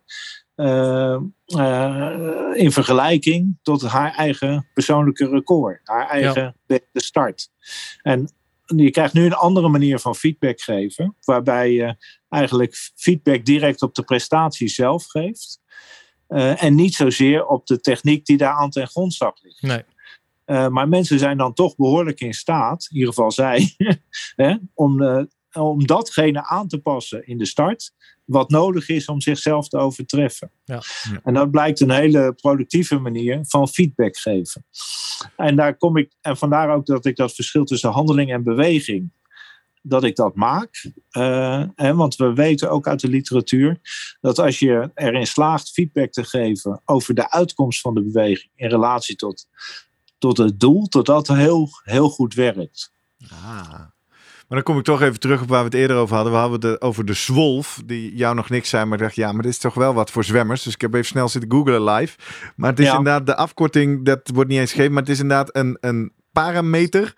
[0.56, 6.78] Uh, uh, in vergelijking tot haar eigen persoonlijke record, haar eigen ja.
[6.92, 7.50] start.
[8.02, 8.32] En
[8.76, 11.96] je krijgt nu een andere manier van feedback geven, waarbij je
[12.28, 15.60] eigenlijk feedback direct op de prestatie zelf geeft.
[16.28, 19.62] Uh, en niet zozeer op de techniek die daar aan ten grondslag ligt.
[19.62, 19.82] Nee.
[20.46, 23.74] Uh, maar mensen zijn dan toch behoorlijk in staat, in ieder geval zij,
[24.42, 25.22] hè, om, uh,
[25.52, 27.92] om datgene aan te passen in de start
[28.24, 30.50] wat nodig is om zichzelf te overtreffen.
[30.64, 30.82] Ja.
[31.22, 34.64] En dat blijkt een hele productieve manier van feedback geven.
[35.36, 39.12] En daar kom ik, en vandaar ook dat ik dat verschil tussen handeling en beweging,
[39.82, 40.92] dat ik dat maak.
[41.12, 43.80] Uh, hè, want we weten ook uit de literatuur
[44.20, 48.68] dat als je erin slaagt feedback te geven over de uitkomst van de beweging in
[48.68, 49.46] relatie tot,
[50.18, 52.92] tot het doel, dat dat heel, heel goed werkt.
[53.30, 53.80] Ah.
[54.52, 56.32] Maar dan kom ik toch even terug op waar we het eerder over hadden.
[56.32, 59.42] We hadden het over de zwolf, die jou nog niks zei, maar dacht ja, maar
[59.42, 60.62] dit is toch wel wat voor zwemmers.
[60.62, 62.18] Dus ik heb even snel zitten googlen live.
[62.56, 62.96] Maar het is ja.
[62.96, 67.14] inderdaad de afkorting, dat wordt niet eens gegeven, maar het is inderdaad een, een parameter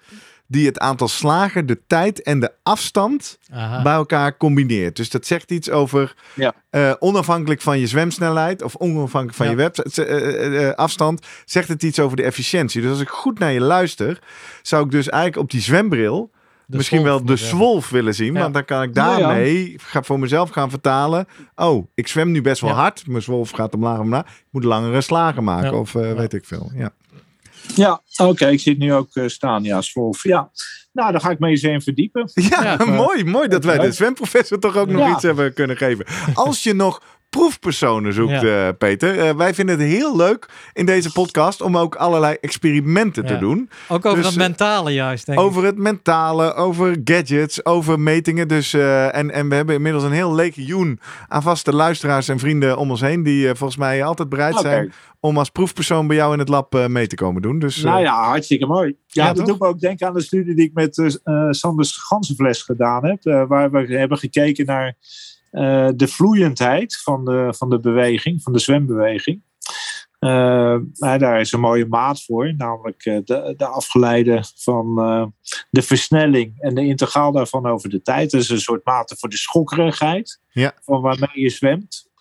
[0.46, 3.82] die het aantal slagen, de tijd en de afstand Aha.
[3.82, 4.96] bij elkaar combineert.
[4.96, 6.54] Dus dat zegt iets over ja.
[6.70, 9.52] uh, onafhankelijk van je zwemsnelheid of onafhankelijk van ja.
[9.52, 12.80] je web, uh, uh, afstand, zegt het iets over de efficiëntie.
[12.80, 14.18] Dus als ik goed naar je luister,
[14.62, 16.32] zou ik dus eigenlijk op die zwembril
[16.66, 18.34] de misschien wel de zwolf willen zien.
[18.34, 18.40] Ja.
[18.40, 20.02] Want dan kan ik daarmee ja, ja.
[20.02, 21.26] voor mezelf gaan vertalen.
[21.54, 23.06] Oh, ik zwem nu best wel hard.
[23.06, 24.26] Mijn zwolf gaat omlaag omlaag.
[24.26, 26.70] Ik moet langere slagen maken of uh, weet ik veel.
[26.74, 26.92] Ja,
[27.74, 28.30] ja oké.
[28.30, 28.52] Okay.
[28.52, 29.62] Ik zit nu ook uh, staan.
[29.62, 30.22] Ja, zwolf.
[30.22, 30.50] Ja.
[30.92, 32.30] Nou, dan ga ik me eens in verdiepen.
[32.34, 33.24] Ja, mooi.
[33.24, 36.06] Mooi dat wij de zwemprofessor toch ook nog iets hebben kunnen geven.
[36.34, 37.02] Als je nog
[37.34, 38.66] proefpersonen zoekt, ja.
[38.66, 39.16] uh, Peter.
[39.16, 43.28] Uh, wij vinden het heel leuk in deze podcast om ook allerlei experimenten ja.
[43.28, 43.70] te doen.
[43.88, 45.68] Ook over dus, het mentale juist, denk Over ik.
[45.68, 48.48] het mentale, over gadgets, over metingen.
[48.48, 52.78] Dus, uh, en, en we hebben inmiddels een heel legioen aan vaste luisteraars en vrienden
[52.78, 53.22] om ons heen...
[53.22, 54.72] die volgens mij altijd bereid okay.
[54.72, 57.58] zijn om als proefpersoon bij jou in het lab mee te komen doen.
[57.58, 58.96] Dus, nou ja, hartstikke mooi.
[59.06, 61.18] Ja, ja dat doet me ook denken aan de studie die ik met
[61.50, 63.46] Sanders Gansenfles gedaan heb.
[63.48, 64.96] waar we hebben gekeken naar...
[65.54, 69.42] Uh, de vloeiendheid van de, van de beweging, van de zwembeweging.
[70.20, 74.94] Uh, daar is een mooie maat voor, namelijk uh, de, de afgeleide van
[75.70, 78.30] de versnelling en de integraal daarvan over de tijd.
[78.30, 80.74] Dat is een soort mate voor de schokkerigheid ja.
[80.82, 82.12] van waarmee je zwemt.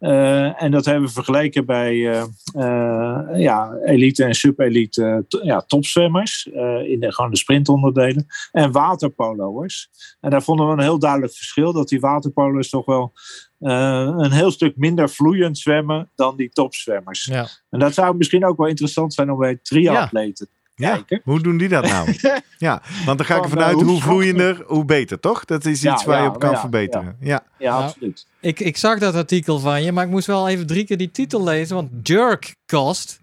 [0.00, 2.24] Uh, en dat hebben we vergeleken bij uh,
[2.56, 6.46] uh, ja, elite en subelite ja, topzwemmers
[6.84, 9.90] in de, gewoon de sprintonderdelen en waterpolo'ers.
[10.20, 13.12] En daar vonden we een heel duidelijk verschil dat die waterpolo'ers toch wel
[13.58, 17.24] een heel stuk minder vloeiend zwemmen dan die topzwemmers.
[17.24, 17.48] Ja.
[17.70, 21.04] En dat zou misschien ook wel interessant zijn om bij triatleten ja.
[21.06, 22.16] Ja, hoe doen die dat nou?
[22.58, 25.44] ja, want dan ga ik ervan uit hoe vloeiender, hoe beter, toch?
[25.44, 27.16] Dat is iets ja, waar je op kan ja, verbeteren.
[27.20, 27.70] Ja, ja.
[27.70, 28.26] Nou, absoluut.
[28.40, 31.10] Ik, ik zag dat artikel van je, maar ik moest wel even drie keer die
[31.10, 33.20] titel lezen, want jerk cost.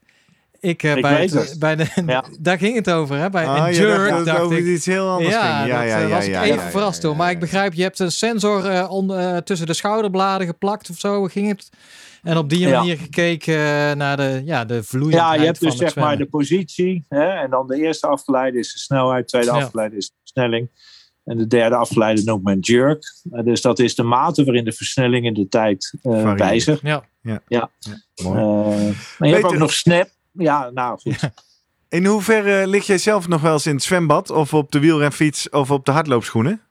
[0.59, 1.59] Ik, uh, ik bij, het, het.
[1.59, 3.29] bij de, daar ging het over, hè?
[3.29, 4.65] Bij ah, een jerk dacht, dacht over ik.
[4.65, 5.71] iets heel anders ja, ging.
[5.71, 7.15] Ja, dat, ja, ja, was ja, ik even ja, verrast door.
[7.15, 10.99] Maar ik begrijp, je hebt een sensor uh, on, uh, tussen de schouderbladen geplakt of
[10.99, 11.23] zo.
[11.23, 11.69] Ging het?
[12.23, 13.01] En op die manier ja.
[13.01, 17.05] gekeken naar de, ja, de vloeiendheid Ja, je hebt dus zeg maar de positie.
[17.09, 19.21] Hè, en dan de eerste afgeleide is de snelheid.
[19.21, 19.63] De tweede ja.
[19.63, 20.69] afgeleide is de versnelling.
[21.23, 23.03] En de derde afgeleide noemt men jerk.
[23.31, 26.81] Uh, dus dat is de mate waarin de versnelling in de tijd uh, wijzigt.
[26.81, 27.03] Ja.
[27.21, 27.41] ja.
[27.47, 27.69] ja.
[28.23, 28.39] Mooi.
[28.39, 30.09] Uh, je hebt ook nog snap.
[30.31, 31.29] Ja, nou goed.
[31.89, 34.29] In hoeverre lig jij zelf nog wel eens in het zwembad?
[34.29, 36.61] Of op de wielrenfiets of op de hardloopschoenen?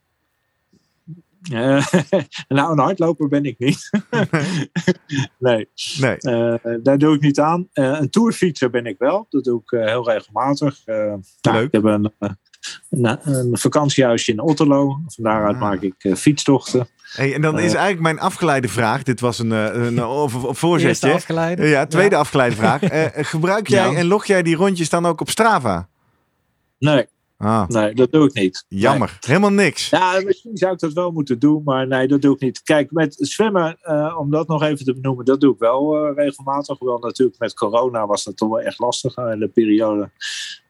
[1.53, 1.86] Uh,
[2.49, 3.90] nou, een hardloper ben ik niet.
[5.39, 5.69] nee,
[6.01, 6.16] nee.
[6.20, 7.69] Uh, daar doe ik niet aan.
[7.74, 9.27] Uh, een tourfietser ben ik wel.
[9.28, 10.82] Dat doe ik heel regelmatig.
[10.85, 11.20] Leuk.
[11.40, 15.01] Nou, ik heb een, een, een, vakantiehuisje in Otterlo.
[15.06, 15.60] Van daaruit ah.
[15.60, 16.89] maak ik fietstochten.
[17.15, 19.02] Hey, en dan is eigenlijk mijn afgeleide vraag.
[19.02, 20.89] Dit was een, een, een voorzetje.
[20.89, 21.66] Eerste afgeleide.
[21.66, 22.20] Ja, tweede ja.
[22.20, 22.81] afgeleide vraag.
[23.31, 23.98] gebruik jij ja.
[23.98, 25.89] en log jij die rondjes dan ook op Strava?
[26.78, 27.06] Nee.
[27.39, 28.65] Ah, Nee, dat doe ik niet.
[28.69, 29.16] jammer.
[29.20, 29.90] Helemaal niks.
[29.90, 32.62] Ja, misschien zou ik dat wel moeten doen, maar nee, dat doe ik niet.
[32.62, 36.15] Kijk, met zwemmen, eh, om dat nog even te benoemen, dat doe ik wel eh,
[36.24, 36.78] regelmatig.
[36.78, 39.15] Wel natuurlijk met corona was dat toch wel echt lastig.
[39.15, 40.10] eh, in de periode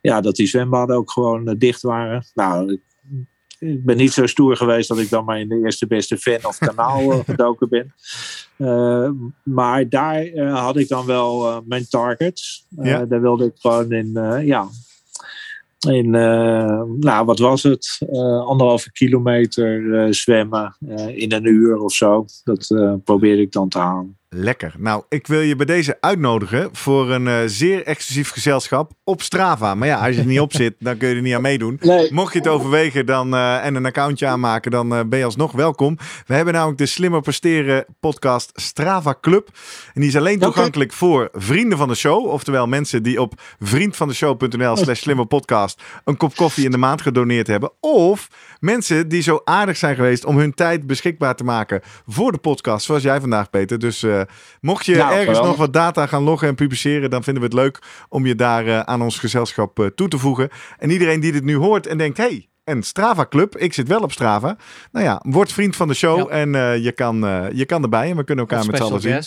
[0.00, 2.24] ja, dat die zwembaden ook gewoon eh, dicht waren.
[2.34, 2.80] Nou, ik,
[3.58, 6.44] ik ben niet zo stoer geweest dat ik dan maar in de eerste beste fan
[6.46, 7.94] of kanaal gedoken ben.
[9.42, 12.66] Maar daar had ik dan wel mijn targets.
[12.82, 13.04] Ja.
[13.04, 14.12] Daar wilde ik gewoon in,
[14.44, 14.68] ja,
[15.86, 17.96] in, eh, nou wat was het?
[18.10, 20.76] Eh, anderhalve kilometer eh, zwemmen
[21.14, 22.24] in een uur of zo.
[22.44, 22.66] Dat
[23.04, 24.18] probeerde ik dan te halen.
[24.30, 24.74] Lekker.
[24.78, 29.74] Nou, ik wil je bij deze uitnodigen voor een eh, zeer exclusief gezelschap op Strava.
[29.74, 31.76] Maar ja, als je er niet op zit, dan kun je er niet aan meedoen.
[31.80, 32.12] Nee.
[32.12, 35.52] Mocht je het overwegen dan, eh, en een accountje aanmaken, dan eh, ben je alsnog
[35.52, 35.98] welkom.
[36.26, 39.48] We hebben namelijk de Slimmer Presteren podcast Strava Club.
[39.94, 42.26] En die is alleen toegankelijk voor vrienden van de show.
[42.26, 47.72] Oftewel mensen die op vriendvandeshow.nl slash slimmerpodcast een kop koffie in de maand gedoneerd hebben.
[47.80, 48.28] Of
[48.60, 52.84] mensen die zo aardig zijn geweest om hun tijd beschikbaar te maken voor de podcast.
[52.86, 53.78] Zoals jij vandaag, Peter.
[53.78, 57.42] Dus eh, mocht je Nou, ergens nog wat data gaan loggen en publiceren, dan vinden
[57.42, 57.78] we het leuk
[58.08, 60.48] om je daar eh, aan ons gezelschap eh, toe te voegen.
[60.78, 64.00] En iedereen die dit nu hoort en denkt, hey, een Strava Club, ik zit wel
[64.00, 64.56] op Strava.
[64.92, 66.24] Nou ja, word vriend van de show Ja.
[66.36, 69.00] en eh, je, kan, eh, je kan erbij en we kunnen elkaar met z'n allen
[69.00, 69.22] zien.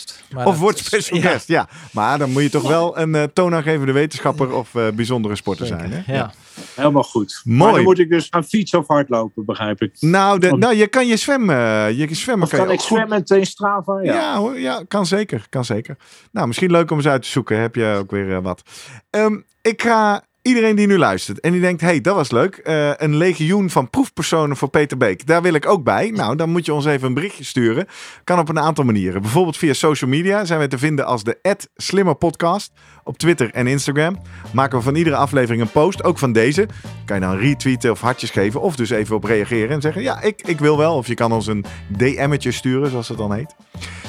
[0.46, 1.68] Of word is- special ja, guest, ja.
[1.92, 5.88] Maar dan moet je toch wel een eh, toonaangevende wetenschapper of eh, bijzondere sporter zeker.
[5.88, 6.02] zijn.
[6.06, 6.14] Hè?
[6.14, 6.32] Ja.
[6.74, 7.40] Helemaal goed.
[7.44, 7.58] Mooi.
[7.60, 9.96] Maar dan moet ik dus aan fietsen of hardlopen, begrijp ik.
[10.00, 11.56] Nou, de, nou, je kan je zwemmen.
[11.96, 14.00] Je zwemmen Of kan ik zwemmen tegen Strava?
[14.02, 14.14] Ja.
[14.14, 14.36] Ja.
[14.36, 15.96] hoor, ja, kan zeker, kan zeker.
[16.32, 17.60] Nou, misschien leuk om eens uit te zoeken.
[17.60, 18.62] Heb je ook weer wat.
[19.10, 22.56] Ehm, ik ga iedereen die nu luistert en die denkt, hey, dat was leuk.
[22.56, 25.26] Eh, een legioen van proefpersonen voor Peter Beek.
[25.26, 26.10] Daar wil ik ook bij.
[26.10, 27.86] Nou, dan moet je ons even een berichtje sturen.
[28.24, 29.22] Kan op een aantal manieren.
[29.22, 32.72] Bijvoorbeeld via social media zijn we te vinden als de @slimmerpodcast
[33.04, 34.18] op Twitter en Instagram.
[34.52, 36.68] Maken we van iedere aflevering een post, ook van deze.
[37.04, 40.20] Kan je dan retweeten of hartjes geven of dus even op reageren en zeggen, ja,
[40.20, 40.96] ik, ik wil wel.
[40.96, 43.54] Of je kan ons een DM'tje sturen, zoals het dan heet.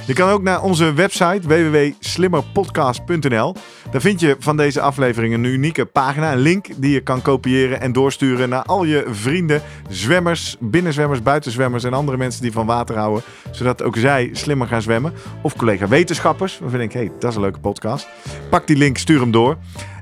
[0.05, 3.55] Je kan ook naar onze website www.slimmerpodcast.nl.
[3.91, 7.81] Daar vind je van deze aflevering een unieke pagina, een link die je kan kopiëren
[7.81, 12.97] en doorsturen naar al je vrienden, zwemmers, binnenzwemmers, buitenzwemmers en andere mensen die van water
[12.97, 15.13] houden, zodat ook zij slimmer gaan zwemmen.
[15.41, 18.07] Of collega wetenschappers, waarvan ik denk, hey, dat is een leuke podcast.
[18.49, 19.57] Pak die link, stuur hem door.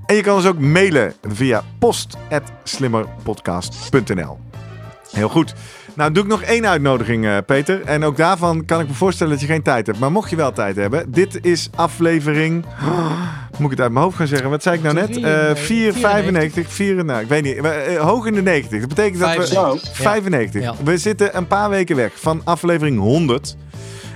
[0.06, 4.40] En je kan ons ook mailen via post.slimmerpodcast.nl.
[5.12, 5.54] Heel goed.
[5.94, 7.82] Nou, doe ik nog één uitnodiging, eh, Peter.
[7.82, 10.00] En ook daarvan kan ik me voorstellen dat je geen tijd hebt.
[10.00, 12.66] Maar mocht je wel tijd hebben, dit is aflevering.
[13.58, 14.50] moet ik het uit mijn hoofd gaan zeggen?
[14.50, 15.18] Wat zei ik nou net?
[15.18, 17.58] Eh nee, 4, 95, 4, nou, ik weet niet.
[17.98, 18.80] Hoog in de 90.
[18.80, 19.48] Dat betekent dat we.
[19.48, 19.96] 95.
[19.96, 20.04] Zo.
[20.04, 20.62] 95.
[20.62, 20.76] Ja.
[20.84, 23.56] We zitten een paar weken weg van aflevering 100.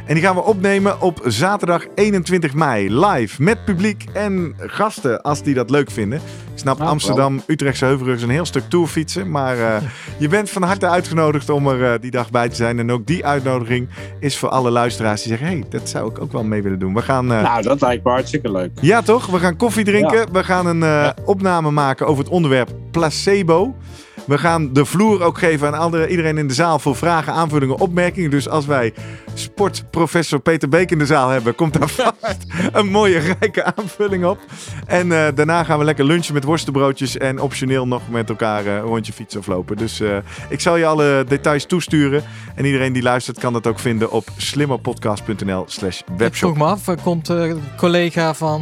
[0.06, 3.00] En die gaan we opnemen op zaterdag 21 mei.
[3.06, 6.18] Live met publiek en gasten als die dat leuk vinden.
[6.54, 9.32] Ik snap Nou, Amsterdam, Utrechtse Heuvelrug is een heel stuk tourfietsen.
[9.32, 9.82] Maar eh,
[10.18, 12.80] je bent van harte uitgenodigd om er eh, die dag bij te zijn.
[12.80, 13.88] En ook die uitnodiging
[14.20, 15.48] is voor alle luisteraars die zeggen...
[15.48, 16.94] hé, hey, dat zou ik ook wel mee willen doen.
[16.94, 17.32] We gaan...
[17.32, 18.72] eh, Nou, dat lijkt me hartstikke leuk.
[18.82, 19.26] ja, toch?
[19.26, 20.18] We gaan koffie drinken.
[20.18, 20.26] Ja.
[20.32, 23.76] We gaan een opname maken over het onderwerp placebo.
[24.26, 27.80] We gaan de vloer ook geven aan andere, iedereen in de zaal voor vragen, aanvullingen,
[27.80, 28.30] opmerkingen.
[28.30, 28.94] Dus als wij
[29.40, 34.40] sportprofessor Peter Beek in de zaal hebben, komt daar vast een mooie rijke aanvulling op.
[34.86, 38.74] En eh, daarna gaan we lekker lunchen met worstenbroodjes en optioneel nog met elkaar eh,
[38.74, 39.78] een rondje fietsen of lopen.
[39.78, 40.18] Dus eh,
[40.50, 42.24] ik zal je alle details toesturen.
[42.56, 46.58] En iedereen die luistert kan dat ook vinden op slimmerpodcast.nl slash Ik vroeg webshop.
[46.58, 48.62] me af, komt een collega van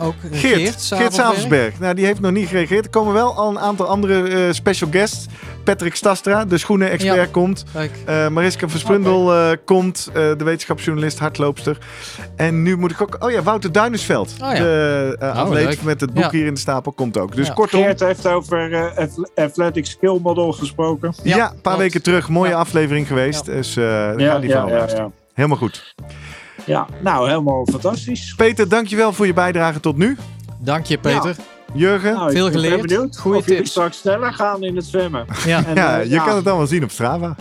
[0.00, 1.78] ook Geert, Geert, Savelsberg?
[1.78, 2.84] Nou, die heeft nog niet gereageerd.
[2.84, 5.26] Er komen wel al een aantal andere special guests.
[5.64, 7.26] Patrick Stastra, de schoenen-expert, Ja.
[7.26, 7.64] komt.
[8.04, 10.08] Eh, Mariska Versprundel eh, komt.
[10.08, 11.78] eh, de wetenschapsjournalist, hardloopster.
[12.36, 13.16] En nu moet ik ook...
[13.18, 14.32] Oh ja, Wouter Duinersveld.
[14.32, 14.54] Oh ja.
[14.54, 15.82] De uh, Oh, atleet leuk.
[15.82, 16.30] met het boek Ja.
[16.30, 17.36] hier in de stapel komt ook.
[17.36, 17.52] Dus Ja.
[17.52, 17.82] kortom...
[17.82, 21.14] Geert heeft over eh, ath- Athletic Skill Model gesproken.
[21.22, 21.78] Ja, Ja, een paar klopt.
[21.78, 22.28] weken terug.
[22.28, 22.56] Mooie Ja.
[22.58, 23.44] aflevering geweest.
[23.44, 25.04] Dus eh gaan die van ja, luisteren.
[25.04, 25.10] ja.
[25.34, 25.94] Helemaal goed.
[26.66, 28.34] ja, nou helemaal fantastisch.
[28.36, 30.16] Peter, dankjewel voor je bijdrage tot nu.
[30.58, 31.36] dank je Peter.
[31.74, 32.12] Jurgen?
[32.14, 32.86] Nou, Veel ik ben geleerd.
[32.86, 35.26] benieuwd Goeie of jullie straks sneller gaan in het zwemmen.
[35.46, 35.64] Ja.
[35.66, 37.36] En, ja, eh, je kan het allemaal zien op Strava.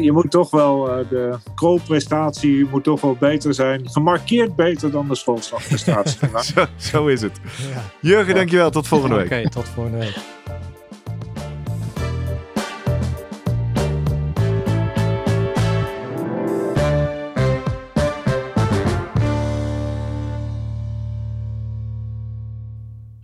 [0.00, 3.90] Je moet toch wel, eh, de kroolprestatie moet toch wel beter zijn.
[3.90, 6.18] Gemarkeerd beter dan de schoolslagprestatie.
[6.54, 7.40] Zo, zo is het.
[7.72, 7.82] Ja.
[8.00, 8.70] Jurgen, dankjewel.
[8.70, 9.24] Tot volgende week.
[9.24, 10.16] Oké, tot volgende week.